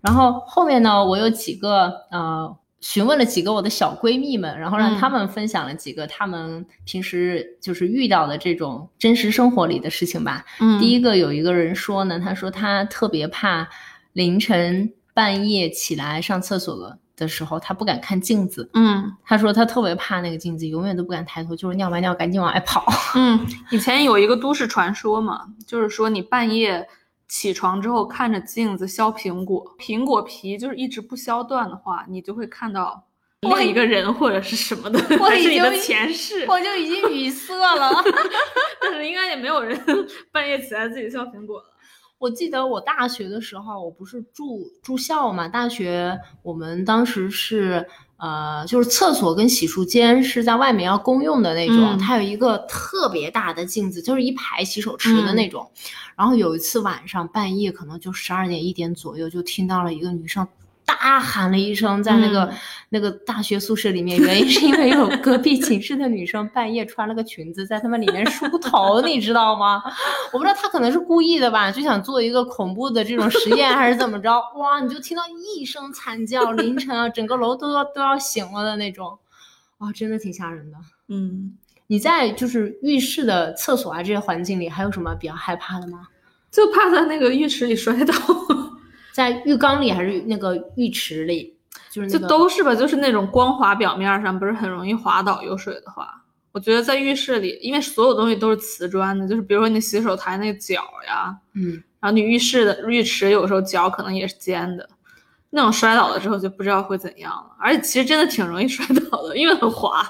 [0.00, 10.44] 然后后面呢，我有几个呃，询问了几个我的小闺蜜们，然后让嗯她们分享了几个她们平时就是遇到的这种真实生活里的事情吧。
[10.60, 13.68] 嗯第一个有一个人说呢，他说他特别怕
[14.14, 18.68] 凌晨半夜起来上厕所了的时候，他不敢看镜子。
[18.74, 22.84] 嗯他说他特别怕那个镜子，永远都不敢抬头，就是尿完尿赶紧往外跑。
[23.14, 26.88] 嗯，以前有一个都市传说嘛，就是说你半夜
[27.28, 33.04] 起床之后看着镜子削苹果，苹果皮就是一直不削断的话，你就会看到
[33.42, 36.44] 我另一个人或者是什么的，我还是你的已经前世。
[36.48, 37.90] 我就已经语塞了。
[38.82, 39.80] 但是应该也没有人
[40.32, 41.69] 半夜起来自己削苹果了。
[42.20, 47.86] 我记得我大学的时候，我不是住住校嘛，大学我们当时是
[48.18, 55.66] 呃，就是厕所跟洗漱间是在外面要公用的那种，嗯它有一个特别大的镜子，就是一排洗手池的那种。
[56.14, 60.46] 然后有一次晚上半夜，可能就十二点一点左右，就听到了一个女生。
[60.96, 62.56] 大喊了一声，在那个、嗯
[62.92, 69.80] 那个大学宿舍里面，原因是因为有隔壁寝室的女生半夜穿了个裙子，在他们里面梳头，你知道吗？
[70.32, 74.32] 我不知道她可能是故意的吧，就想做一个恐怖的这种实验，还是怎么着？
[74.58, 75.22] 哇，你就听到
[75.56, 79.16] 一声惨叫，凌晨啊，整个楼都要都要醒了的那种，
[79.78, 80.76] 哇，真的挺吓人的。
[81.06, 86.08] 嗯，你在就是浴室的厕所啊这些环境里，还有什么比较害怕的吗？
[86.50, 88.12] 就怕在那个浴池里摔倒。
[89.12, 91.56] 在浴缸里还是那个浴池里？
[91.90, 96.22] 就是那就都是吧，就是那种光滑表面上不是很容易滑倒，有水的话。
[96.52, 104.88] 我觉得在浴室里，因为所有东西都是瓷砖的，就是比如说你洗手台那个角呀，嗯，然后你浴室的浴池有时候脚可能也是尖的，
[105.50, 107.50] 那种摔倒了之后就不知道会怎样了。
[107.60, 110.04] 而且其实真的挺容易 摔倒的，因为很滑。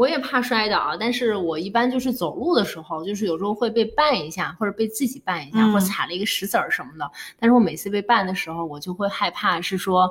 [0.00, 7.10] 我也怕摔倒，但是我一般就是走路的时候，就是有时候会被绊一下，或者被自己绊一下，嗯或者踩了一个石子儿什么的。
[7.38, 10.10] 但是我每次被绊的时候，我就会害怕，是说，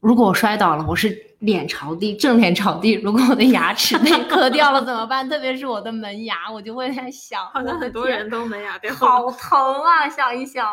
[0.00, 5.26] 如果我摔倒了，我是脸朝地，正脸朝地，如果我的牙齿被磕掉了怎么办？
[5.26, 8.96] 特别是我的门牙，我就会在想，好像很多人都门牙掉了。
[8.98, 10.06] 好疼啊！
[10.10, 10.68] 想一想，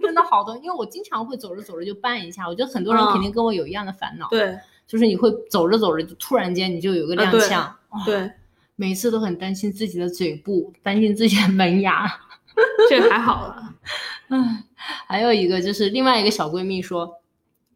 [0.00, 2.48] 真的好疼，因为我经常会走着走着就绊一下。
[2.48, 7.68] 我觉得很多人肯定跟我有一样的烦恼，对就是你会走着走着就突然间你就有个踉跄，
[8.04, 8.30] 对，
[8.76, 12.06] 每次都很担心自己的嘴部，担心自己的门牙。
[12.88, 13.74] 这个还好了。
[14.28, 17.20] 唉，还有一个就是另外一个小闺蜜说，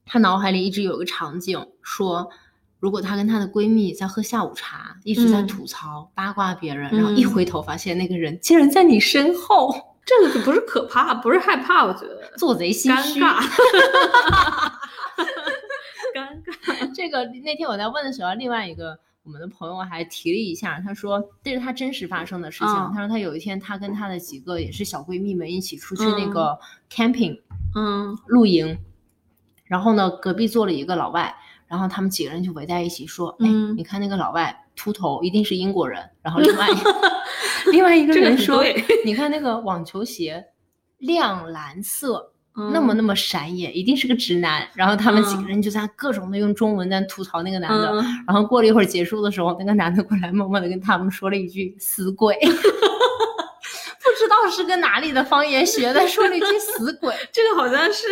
[0.06, 2.30] 她脑海里一直有个场景，说
[2.78, 13.20] 如果她跟她的闺蜜在喝下午茶，一直在嗯吐槽、八卦别人，然后一嗯回头发现那个人竟然在你身后，这个不是可怕，不是害怕，我觉得做贼心尴虚。
[13.20, 13.38] 尬。
[17.00, 22.74] 这个那天我在问的时候，另外一个我们的朋友还提了一下，他说这是他真实发生的事情。
[22.74, 26.58] 嗯他说他有一天他跟他的几个也是小闺蜜们一起出去那嗯个
[26.90, 27.40] camping、
[27.74, 28.78] 嗯露营，
[29.64, 31.34] 然后呢隔壁坐了一个老外，
[31.66, 36.68] 然后他们几个人就围在一起说：“哎，嗯你看那个老外秃头，一定是英国人。”然后另外
[37.72, 38.62] 另外一个人说
[39.06, 40.44] ：“你看那个网球鞋
[40.98, 44.66] 亮蓝色。”嗯那么那么闪眼，一定是个直男。
[44.74, 47.90] 然后他们几个嗯人就在各种的用中文在吐槽那个男的。
[47.92, 52.36] 嗯然后过了一会儿结束的时候，那个男的过来默默的跟他们说了一句“死鬼”，
[54.42, 58.06] 道是跟哪里的方言学的，说了一句“死鬼 这个好像是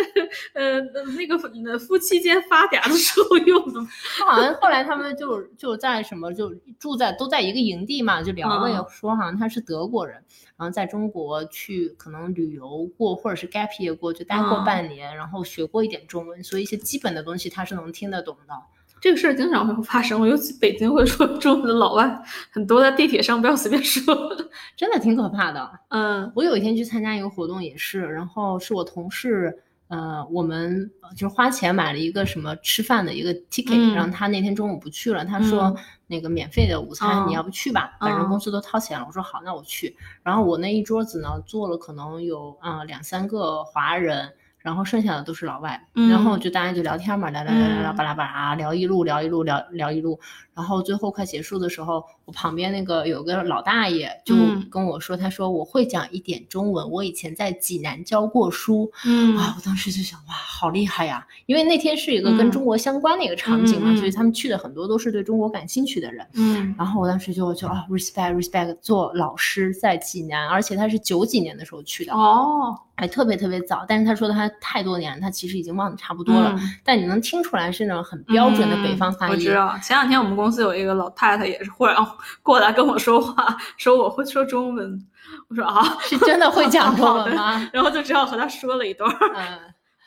[0.54, 0.80] 呃
[1.16, 1.36] 那个
[1.70, 3.80] 呃夫妻间发嗲的时候用的。”。
[4.26, 10.22] 好像后来他们就就在什么就住在都在一个营地嘛，就聊了，嗯也说好像他是德国人，
[10.56, 18.54] 然后在中国去可能旅游过或者是 gap year 过，就待过嗯半年，然后学过一点中文，所以一些基本的东西他是能听得懂的。
[19.00, 24.14] 这个事儿经常会发生，尤其北京会说中文的老外很多，在地铁上不要随便说。
[24.76, 25.70] 真的挺可怕的。
[25.88, 29.56] 嗯我有一天去参加一个活动，也是，然后是我同事，
[29.88, 35.76] 呃，我们呃就是花钱买了一个什么吃饭的一个 ticket，、嗯然后他那天中午不去了，他说、嗯
[36.10, 39.04] 那个免费的午餐、嗯你要不去吧，反正嗯公司都掏钱了。
[39.06, 39.94] 我说好，那我去。
[40.22, 44.32] 然后我那一桌子呢，坐了可能有啊、呃两三个华人。
[44.68, 50.20] 然后剩下的都是老外，嗯然后就大家就聊天嘛，聊聊聊聊巴拉巴拉聊一路聊一路聊聊一路，
[50.58, 58.90] 然后最后快结束的时候，我旁边那个有个老大爷就嗯跟我说，他说我会讲一点中文，我以前在济南教过书。
[59.06, 61.24] 嗯啊，我当时就想，哇，好厉害呀！
[61.46, 66.26] 因为那天是一个跟嗯中国相关的一个场景嘛，所以他们去的很多都是对中国感兴趣的人。
[66.34, 73.84] 嗯然后我当时就就啊，respect respect，做老师在济南，而且他是九几年的时候去的，哦，还特别特别早。
[73.86, 79.34] 但是他说他太多年了，他其实已经忘得差不多了，嗯但你能听出来是那种很标准的北方发音。
[79.34, 81.96] 嗯我知道，前两天我们公司有一个老太太也是忽然
[82.42, 85.06] 过来跟我说话，说我会说中文，
[85.48, 87.68] 我说啊， 是真的会讲中文吗？
[87.72, 89.18] 然后就只好和她说了一段儿。
[89.34, 89.58] 嗯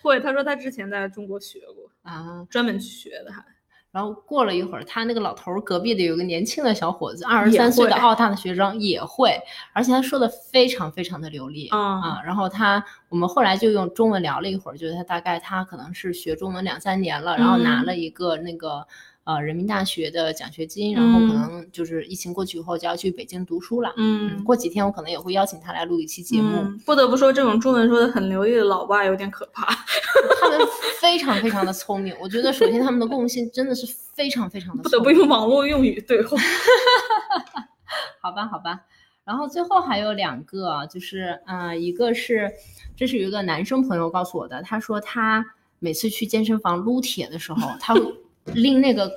[0.01, 3.43] 会，她说她之前在中国学过，啊，专门去学的还。
[3.91, 9.37] 然后过了一会儿，他那个老头儿隔壁的有个年轻的小伙子，二十三岁的会澳大的学生也会，
[9.73, 11.67] 而且他说的非常非常的流利。
[11.73, 18.87] 嗯啊，然后他我们后来就用中文聊了一会儿，就是他大概他可能是学中文两三年了，然后拿嗯了一个那个
[19.35, 23.93] 呃人民大学的奖学金，然后可嗯能就是疫情过去以后就要去北京读书了。
[23.97, 26.57] 嗯过几天我可能也会邀请他来录一期节目。
[26.57, 29.65] 嗯不得不说，这种中文说的很流利的老外有点可怕。
[30.39, 30.59] 他们
[30.99, 34.99] 非常非常的聪明，我觉得首先他们的共性真的是非常非常的不得。
[34.99, 36.37] 不用网络用语对话。
[38.21, 38.81] 好吧，好吧。
[39.23, 42.51] 然后最后还有两个啊，就是呃，一个是
[42.95, 45.45] 这是有一个男生朋友告诉我的，他说他
[45.79, 48.01] 每次去健身房撸铁的时候，他会
[48.45, 49.11] 拎那个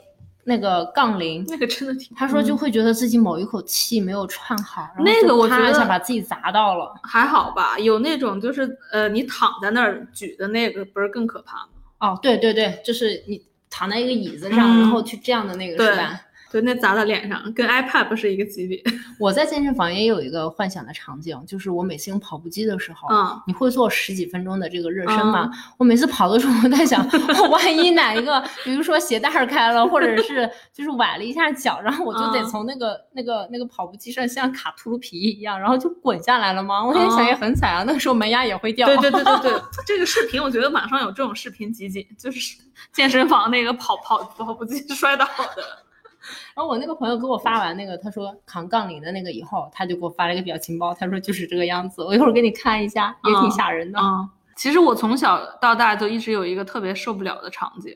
[0.44, 1.44] 那个杠铃。
[1.48, 2.14] 那个真的挺……
[2.16, 6.94] 他说就嗯会觉得自己某一口气没有串好，然后那个就啪一下我觉得把自己砸到了。
[7.02, 11.68] 还好吧，有那种就是呃，你躺在那儿举的那个，不是更可怕吗？
[12.00, 16.20] 哦，对对对，就是你躺在一个椅子上，嗯然后去这样的那个是吧？
[16.54, 18.80] 对，那砸到脸上，跟 iPad 不是一个级别。
[19.18, 25.50] 我在健身房也有一个幻想的场景，就是我每次用跑步机的时候，嗯你会做十几分钟的这个热身吗？
[25.76, 27.04] 我每次跑的时候，我在想，
[27.50, 36.86] 万一哪一个，比如说鞋带儿开了，或者是就是崴了一下脚，然后我就得嗯从那个、那个那个跑步机上像卡秃噜皮一样，然后就滚下来了吗？
[36.86, 38.86] 我在想嗯也很惨啊，那个时候门牙也会掉。
[38.86, 42.58] 对 对对对对，这个视频我觉得网上有这种视频集锦，就是
[42.92, 45.83] 健身房那个跑跑跑步机摔倒的。
[46.54, 53.98] 然后我那个朋友给我发完那个，他说扛杠铃的那个以后，他就给我发了一个表情包，他说就是这个样子，我一会儿给你看一下，也挺吓人的。
[54.00, 57.94] 嗯，其实我从小到大就一直有一个特别受不了的场景，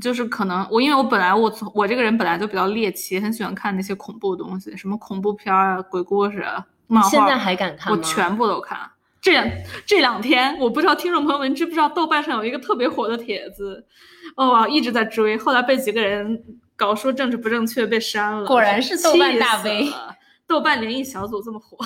[0.00, 7.98] 就是可能我因为我本来我从我这个人本来就比较猎奇，很喜欢看那些恐怖的东西，什么恐怖片啊、鬼故事啊、漫画，现在还敢看吗？
[7.98, 8.78] 我全部都看。
[9.20, 9.46] 这两
[9.84, 13.84] 这两天，我不知道听众朋友们知不知道，豆瓣上有一个特别火的帖子，
[14.34, 16.42] 哦，一直在追，后来被几个人
[16.80, 18.46] 搞说政治不正确被删了。
[18.46, 19.92] 果然是豆瓣大 V，
[20.46, 21.76] 豆瓣灵异小组这么火，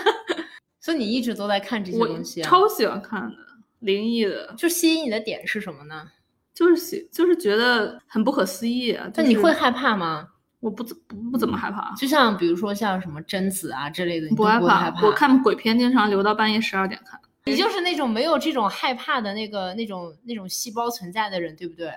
[0.78, 2.46] 所以你一直都在看这些东西啊？
[2.46, 3.34] 超喜欢看的
[3.78, 6.06] 灵异的，就吸引你的点是什么呢？
[6.52, 9.10] 就是喜，就是觉得很不可思议啊。
[9.14, 10.28] 那你会害怕吗？
[10.60, 15.06] 我不怎不不怎么害怕，就像比如说像什么贞子啊之类的，不害怕。
[15.06, 17.18] 我看鬼片经常留到半夜十二点看。
[17.46, 21.90] 你就是那种没有这种害怕的那个那种那种细胞存在的人，对不对？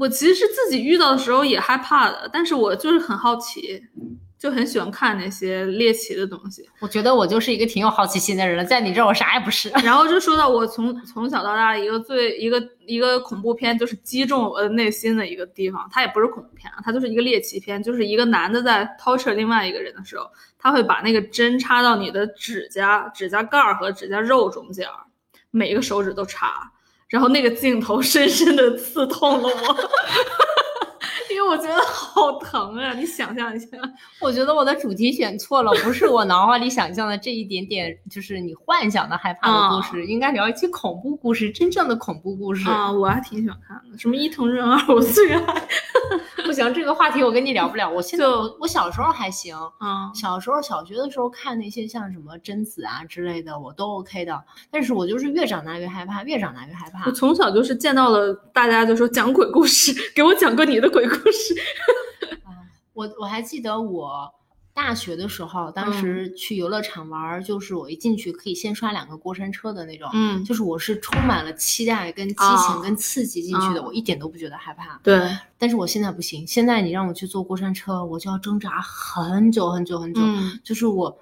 [0.00, 3.80] 我其实自己遇到的时候也害怕的，但是我就是很好奇。
[4.40, 6.66] 就很喜欢看那些猎奇的东西。
[6.78, 9.68] 我觉得我就是一个挺有好奇心的人了，在你这儿我啥也不是。
[9.84, 15.86] 然后就说到我从从小到大一个最一个一个恐怖片，就是击中我的内心的一个地方。
[15.92, 17.82] 它也不是恐怖片啊，它就是一个猎奇片。
[17.82, 20.24] 就是一个男的在 torture 另外一个人的时候，
[20.58, 24.88] 他会把那个针插到你的指甲、指甲盖儿和指甲肉中间，
[25.50, 26.72] 每一个手指都插。
[27.10, 29.76] 然后那个镜头深深的刺痛了我。
[31.32, 32.92] 因为我觉得好疼啊！
[32.94, 33.66] 你想象一下，
[34.20, 42.90] 我觉得我的主题选错了，不是我脑海里想象的这一点点，就是你幻想的害怕的故事，应该聊一期恐怖故事，真正的恐怖故事啊！
[42.90, 45.68] 我还挺喜欢看的，什么伊藤润二，我最爱。
[46.44, 47.88] 不行，这个话题我跟你聊不了。
[47.88, 48.26] 我现在
[48.58, 54.42] 我小时候还行，嗯，小时候小学的时候看那些像什么贞子啊之类的，我都 OK 的。
[54.70, 57.04] 但是我就是越长大越害怕，越长大越害怕。
[57.06, 61.19] 我从小就是见到了大家就说讲鬼故事，给我讲个你的鬼故事。
[62.92, 64.32] 我我还记得我。
[64.72, 74.98] 大学的时候，当时去游乐场玩，就是我一进去可以先刷两个过山车的那种，嗯，就是我是充满了期待、跟激情、跟刺激进去的，我一点都不觉得害怕。
[75.02, 80.22] 对，但是我现在不行，现在你让我去坐过山车，我就要挣扎很久很久很久，
[80.62, 81.18] 就是我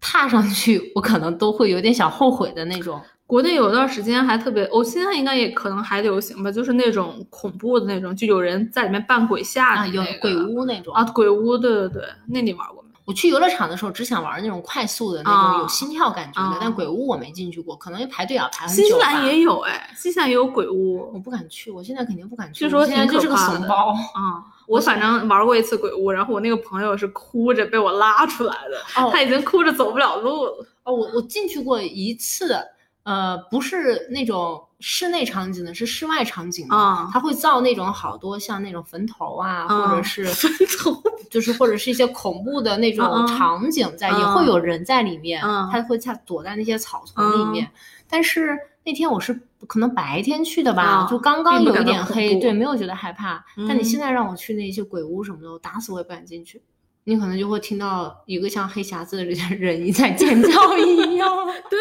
[0.00, 3.02] 踏上去，我可能都会有点小后悔的那种。
[3.26, 12.84] 国内有一段时间还特别，我现在应该也可能还流行吧，就是那种恐怖的那种，就有人在里面扮鬼吓你，有鬼屋那种啊，鬼屋，对对对，那你玩过？
[13.06, 18.82] 我去游乐场的时候，只想玩那种快速的那种有心跳感觉的，但鬼屋我没进去过，可能排队要排很久。
[18.82, 22.60] 新西兰也有哎，新西兰也有鬼屋，我不敢去，我现在肯定不敢去。
[22.60, 24.40] 据说现在就是个怂包啊！
[24.66, 30.66] 我反正玩过一次鬼屋，然后我那个朋友是哭着被我拉出来的，他已经哭着走不了路了。
[30.84, 32.56] 哦，我我进去过一次，
[33.04, 34.62] 呃，不是那种。
[34.86, 45.40] 室内场景的是室外场景啊，它会造那种好多像那种坟头啊，或者是坟头，就是或者是一些恐怖的那种场景在，也会有人在里面，
[45.72, 47.66] 他会在躲在那些草丛里面。
[48.10, 49.32] 但是那天我是
[49.66, 53.42] 可能白天去的吧，就刚刚有一点黑，对，没有觉得害怕。
[53.66, 56.62] 但你现在让我去那些鬼屋什么的，我打死我也不敢进去。
[57.04, 59.34] 你可能就会听到一个像黑匣子的人
[59.92, 61.46] 在尖叫一样。
[61.70, 61.78] 对，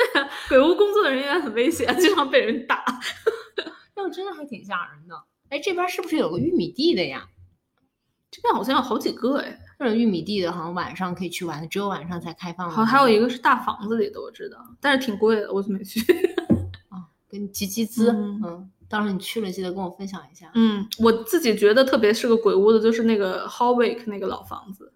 [0.50, 2.84] 鬼屋工作人员很危险，经常被人打。
[3.96, 5.16] 那真的还挺吓人的。
[5.50, 7.28] 哎，这边是不是有个玉米地的呀？
[8.30, 9.60] 这边好像有好几个哎。
[9.80, 12.70] 这种玉米地的，好像晚上可以去玩，只有晚上才开放。
[12.70, 16.00] 好，还有一个是大房子里的，我知道，但是挺贵的，我就没去。
[16.88, 20.50] 啊，给你集集资，嗯，到时候你去了记得跟我分享一下。
[20.56, 24.94] 嗯，我自己觉得特别是个鬼屋的，就是那个 Hallwick 那个老房子。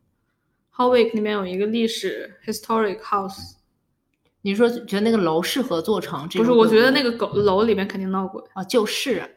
[0.77, 3.55] Hallwick 里面有一个历史 historic house，
[4.43, 6.37] 你说觉得那个楼适合做成这？
[6.37, 9.27] 不是，我觉得那个狗楼里面肯定闹鬼啊，就是，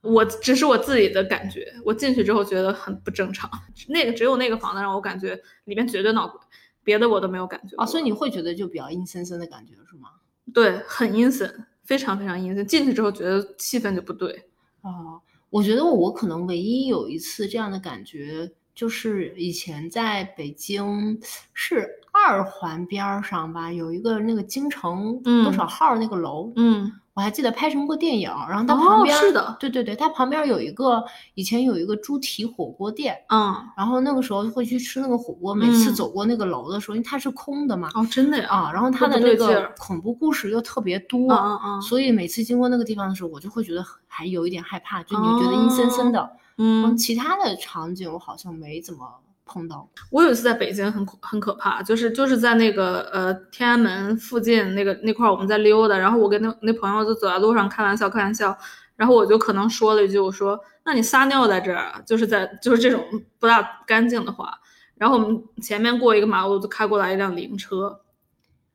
[0.00, 3.50] 我只是我自己的感觉，我进去之后觉得很不正常。
[3.88, 6.40] 那个只有那个房子让我感觉里面绝对闹鬼，
[6.82, 7.84] 别的我都没有感觉啊。
[7.84, 10.08] 所以你会觉得就比较阴森森的感觉是吗？
[10.54, 12.66] 对，很阴森，非常非常阴森。
[12.66, 14.48] 进去之后觉得气氛就不对
[14.80, 15.20] 啊。
[15.50, 18.50] 我觉得我可能唯一有一次这样的感觉。
[18.76, 21.18] 就是以前在北京
[21.54, 31.02] 是二环边上吧，有一个那个京城多少号那个楼，嗯，我还记得拍成过电影，然后它旁边是的，对对对，它旁边有一个
[31.32, 46.30] 以前有一个猪蹄火锅店，嗯，然后那个时候会去吃那个火锅，每次走过那个楼的时候，因为它是空的嘛，哦，真的呀，啊，然后它的那个恐怖故事又特别多，嗯嗯，所以每次经过那个地方的时候，我就会觉得还有一点害怕，就你觉得阴森森的。
[46.58, 49.06] 嗯，其他的场景我好像没怎么
[49.44, 49.88] 碰到。
[50.10, 58.56] 我有一次在北京很很可怕，就是就是在那个呃天安门附近那个那块我们在溜达，然后我跟那那朋友就走在路上开玩笑开玩笑，
[58.96, 63.04] 然后我就可能说了一句，我说：“那你撒尿在这儿啊？”就是在就是这种
[63.38, 64.58] 不大干净的话。
[64.96, 68.00] 然后我们前面过一个马路，就开过来一辆灵车，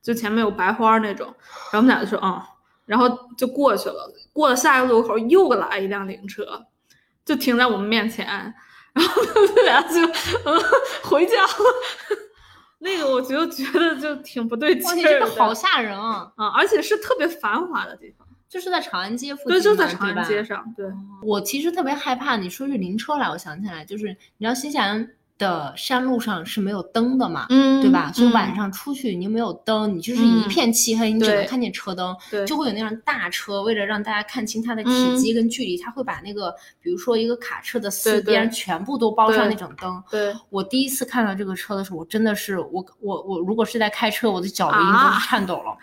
[0.04, 1.26] 就前面有白花那种。
[1.72, 2.46] 然后我们俩就说：“啊、
[2.86, 4.14] 然后就过去了。
[4.32, 6.68] 过了下一个路口，又来一辆灵车，
[7.32, 8.28] 就停在我们面前。
[8.94, 10.62] 然后他们俩就嗯
[11.04, 11.50] 回家了。
[12.80, 16.30] 那个我就觉得就挺不对劲的这个好吓人啊！
[16.36, 18.28] 啊，而且是特别繁华的地方。
[18.50, 20.62] 就是在长安街附近对，就在长安街上。
[20.76, 20.86] 对，
[21.22, 24.08] 我其实特别害怕，你说起灵车来，我想起来，就是
[24.38, 25.10] 你知道新西兰
[25.42, 28.12] 的山路上是没有灯的嘛，嗯对吧？
[28.14, 40.02] 所以晚嗯上出去你又没有灯，你就是一嗯片漆黑，你只能看见车灯，对就会有那辆大车，为了让大家看清它的体嗯积跟距离，它会把那个比如说一个卡车的四边全部都包上那种灯。
[40.12, 45.76] 对，我第一次看到这个车的时候，我真的是我我我如果是在开车，我的脚都已经啊都是颤抖了。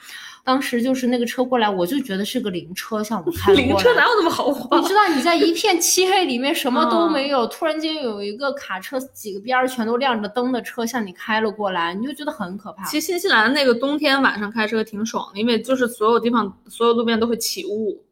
[0.49, 4.05] 当时就是那个车过来，我就觉得是个灵车向我们开过来灵车哪。
[4.05, 4.89] 有那么豪华你？
[4.89, 12.83] 知道你在一片漆黑里面什么都嗯没有，突然间有一个卡车几个边儿全都亮着灯的车向你开了过来，你就觉得很可怕。
[12.87, 18.03] 其实新西兰那个冬天晚上开车挺爽的，因为就是所有地方所有路边都会起雾，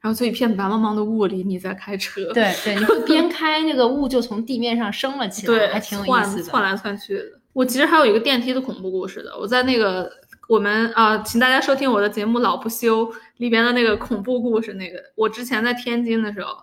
[0.00, 6.42] 然后就一片白茫茫的雾里你在开车，对对，你会边 开那个雾就从地面上升了起来，对，还挺有意思的。
[6.44, 7.24] 窜来窜去的。
[7.52, 10.10] 我其实还有一个电梯的恐怖故事的，我在那个
[10.48, 13.06] 我们啊、请大家收听我的节目《老不休》
[13.38, 14.74] 里边的那个恐怖故事。
[14.74, 16.56] 那个我之前在天津的时候，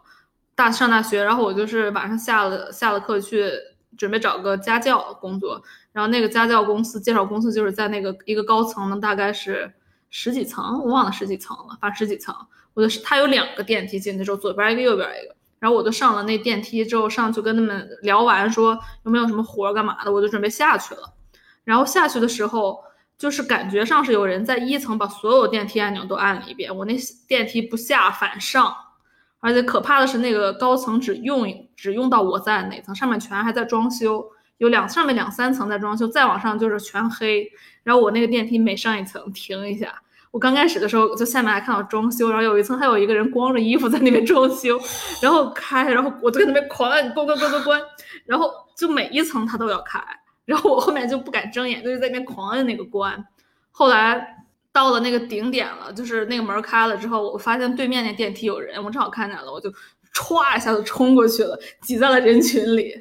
[0.56, 3.50] 大上大学，然后我就是晚上下了下了课去
[3.98, 5.62] 准备找个家教工作，
[5.92, 9.72] 然后那个家教公司介绍公司就是在那个一个高层的，大概是
[10.10, 12.36] 十几层，我忘了十几层了，反正十几层。
[12.74, 15.36] 我就是它有两个电梯进去之后，左边一个，右边一个。
[15.60, 21.14] 然后我就上了那电梯之后，上去跟他们聊完，说有没有什么活儿干嘛的，我就准备下去了。
[21.64, 22.82] 然后下去的时候，
[23.22, 26.96] 就是感觉上是有人在一层把所有电梯按钮都按了一遍，我那
[27.28, 28.76] 电梯不下反上，
[29.40, 34.26] 而且可怕的是那个高层只用只用到我在的那层，上面全还在装修，
[34.58, 37.48] 有两上面两三层在装修，再往上就是全黑。
[37.84, 39.94] 然后我那个电梯每上一层停一下。
[40.32, 44.82] 我刚开始的时候，就下面还看到装修，然后有一层还有一个人光着衣服在那边装修，
[45.22, 47.82] 然后开，然后我就在那边狂按关关关关关，
[48.26, 50.02] 然后就每一层他都要开，
[50.46, 53.26] 然后我后面就不敢睁眼，就是在那边狂摁那个关。
[53.72, 59.70] 后来到了那个顶点了，就是那个门开了之后，我发现对面那电梯有人，我正好看见了，我就
[60.14, 62.94] 歘一下子冲过去了，挤在了人群里。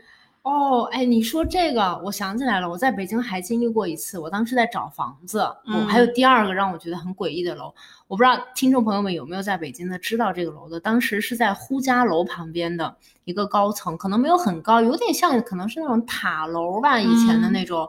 [0.42, 4.18] 哦，哎，你说这个，我想起来了，我在北京还经历过一次。
[4.18, 7.72] 我当时在找房子，嗯我还有第二个让我觉得很诡异的楼，
[8.08, 10.80] 我不知道听众朋友们有没有在北京的知道这个楼的。
[10.80, 17.88] 当时是在呼家楼旁边的一个高层，可能没有很高，有点像可能是那种塔楼吧，以前的嗯那种。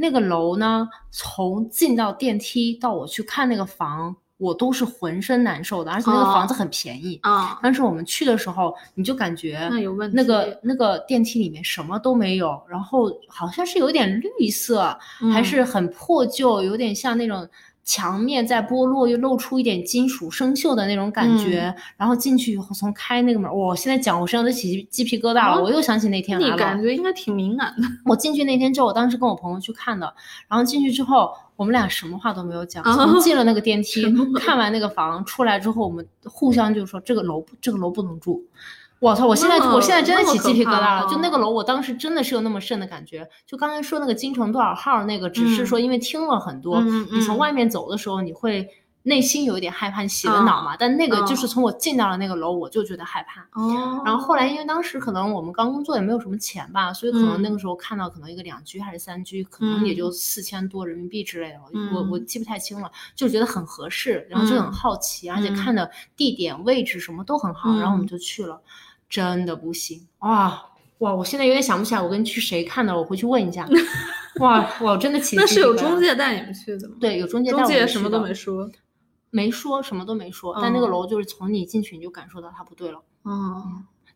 [0.00, 7.18] 那个楼呢，从进到电梯到我去看那个房，我都是浑身难受的，而且那个哦房子很便宜。
[7.22, 14.96] 啊，当时我们去的时候，你就感觉那有问题那个那个电梯里面什么都没有，然后好像是有点绿色，
[15.32, 17.48] 还嗯是很破旧，有点像那种
[17.84, 21.74] 墙面在剥落，又露出一点金属生锈的那种感觉。
[21.96, 26.56] 然后进去以后，从开那个门，我现在讲我身上都起鸡皮疙瘩了，哦我又想起那天来你了。
[26.56, 27.82] 感觉应该挺敏感的。
[28.04, 30.14] 我进去那天之后，我当时跟我朋友去看的，
[30.48, 34.06] 然后进去之后，我们俩什么话都没有讲，哦从进了那个电梯，
[34.38, 38.44] 看完那个房出来之后，我们互相就说这个楼不这个楼不能住。
[39.00, 39.26] 我操！
[39.26, 41.08] 我现在我现在真的起鸡皮疙瘩了。
[41.10, 43.28] 就那个楼，我当时真的是有那么瘆的感觉。
[43.44, 48.68] 就刚才说那个京城多少号那个，只是嗯说因为听了很多，嗯你从嗯外面走的时候，你会
[49.04, 50.76] 内心有一点害怕，洗了脑嘛。
[50.76, 53.40] 但那个就是从我进到了那个楼，我就觉得害怕。
[53.52, 61.58] 哦然后后来，因为当时可能我们刚工作也没有什么钱吧，所以可能嗯那个时候看到可能一个两居还是三居，可能也就四千多人民币之类的，
[61.94, 68.60] 我我记不太清了，就觉得很合适，然后就很嗯好奇，而且嗯看的地点、位置什么都很好，然后我们嗯就去了，
[69.08, 70.62] 真的不行哇
[70.98, 71.14] 哇！
[71.14, 73.66] 我现在有点想不起来我跟去谁看的，我回去问一下。
[74.40, 76.96] 哇哇，我真的起那是有中介带你们去的吗？
[77.00, 78.68] 对，有中介带中我们去介什么都没说。
[79.30, 83.00] 没说，什么都没说，但那个嗯楼就是从你进去你就感受到它不对了。
[83.22, 83.62] 哦，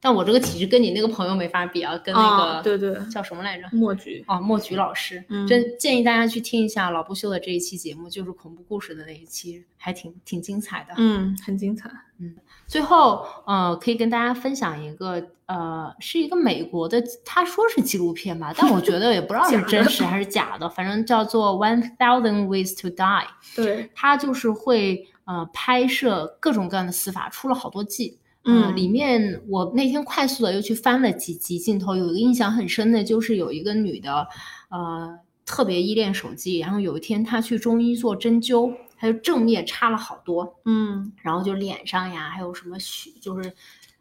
[0.01, 3.69] 但我这个体质跟你那个朋友没法比啊，跟那个、啊对对叫什么来着？
[3.73, 4.25] 墨菊。
[4.27, 10.95] 啊，墨菊老师，嗯真建议大家去听一下老不休的这一期节目，就是恐怖故事的那一期，还挺挺精彩的。
[10.97, 11.91] 嗯，很精彩。
[12.19, 12.35] 嗯
[12.67, 15.21] 最后，呃，可以跟大家分享一个，
[15.53, 22.97] 呃，是一个美国的，他说是纪录片吧，但我觉得也不知道是 真实还是假的，反正叫做《One Thousand Ways to Die》。
[23.55, 28.19] 对，它就是会呃拍摄各种各样的死法，出了好多季。
[28.45, 34.27] 嗯里面我那天快速的又去翻了几集镜头，有一个印象很深的就是有一个女的，
[34.71, 43.53] 呃，特别依恋手机，然后有一天她去中医做针灸，她就正面插了好多，嗯然后就脸上呀，还有什么血，就是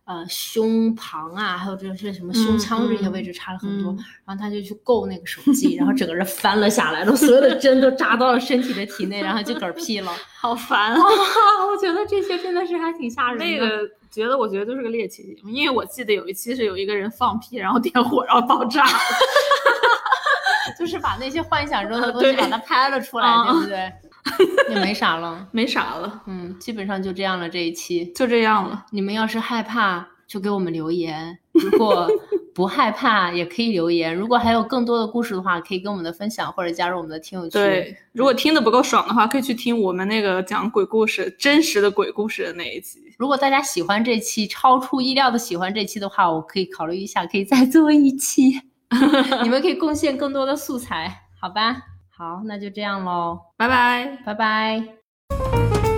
[0.05, 10.11] 呃胸旁啊，还有这些什么胸腔这些位置差了很多，嗯然后他就去够那个手机，然后整个人翻了下来，然后所有的针都扎到了身体的体内，然后就嗝屁了。
[10.41, 10.99] 好烦啊！
[11.69, 13.45] 我觉得这些真的是还挺吓人的。
[13.45, 18.91] 那个觉得我觉得就是个猎奇节目，因为我记得有一期是有一个人放屁，然后点火，然后爆炸了。
[20.79, 23.93] 就是把那些幻想中的东西把它拍了出来，嗯对不对？
[24.69, 27.49] 也没啥了，没啥了，嗯，基本上就这样了。
[27.49, 28.85] 这一期，就这样了。
[28.91, 32.07] 你们要是害怕，就给我们留言；如果
[32.53, 34.13] 不害怕，也可以留言。
[34.15, 37.51] 如果还有更多的故事的话，可以跟我们的分享，或者加入我们的听友群。
[37.61, 42.99] 对，如果听的不够爽的话，可以去听我们那个讲鬼故事、真实的鬼故事的那一集。
[43.17, 48.61] 如果大家喜欢这期，超出意料的喜欢这期的话，我可以考虑一下，可以再做一期。
[49.43, 51.77] 你们可以贡献更多的素材，好吧？
[52.21, 54.15] 好，那就这样喽，拜拜。
[54.23, 55.90] 拜拜。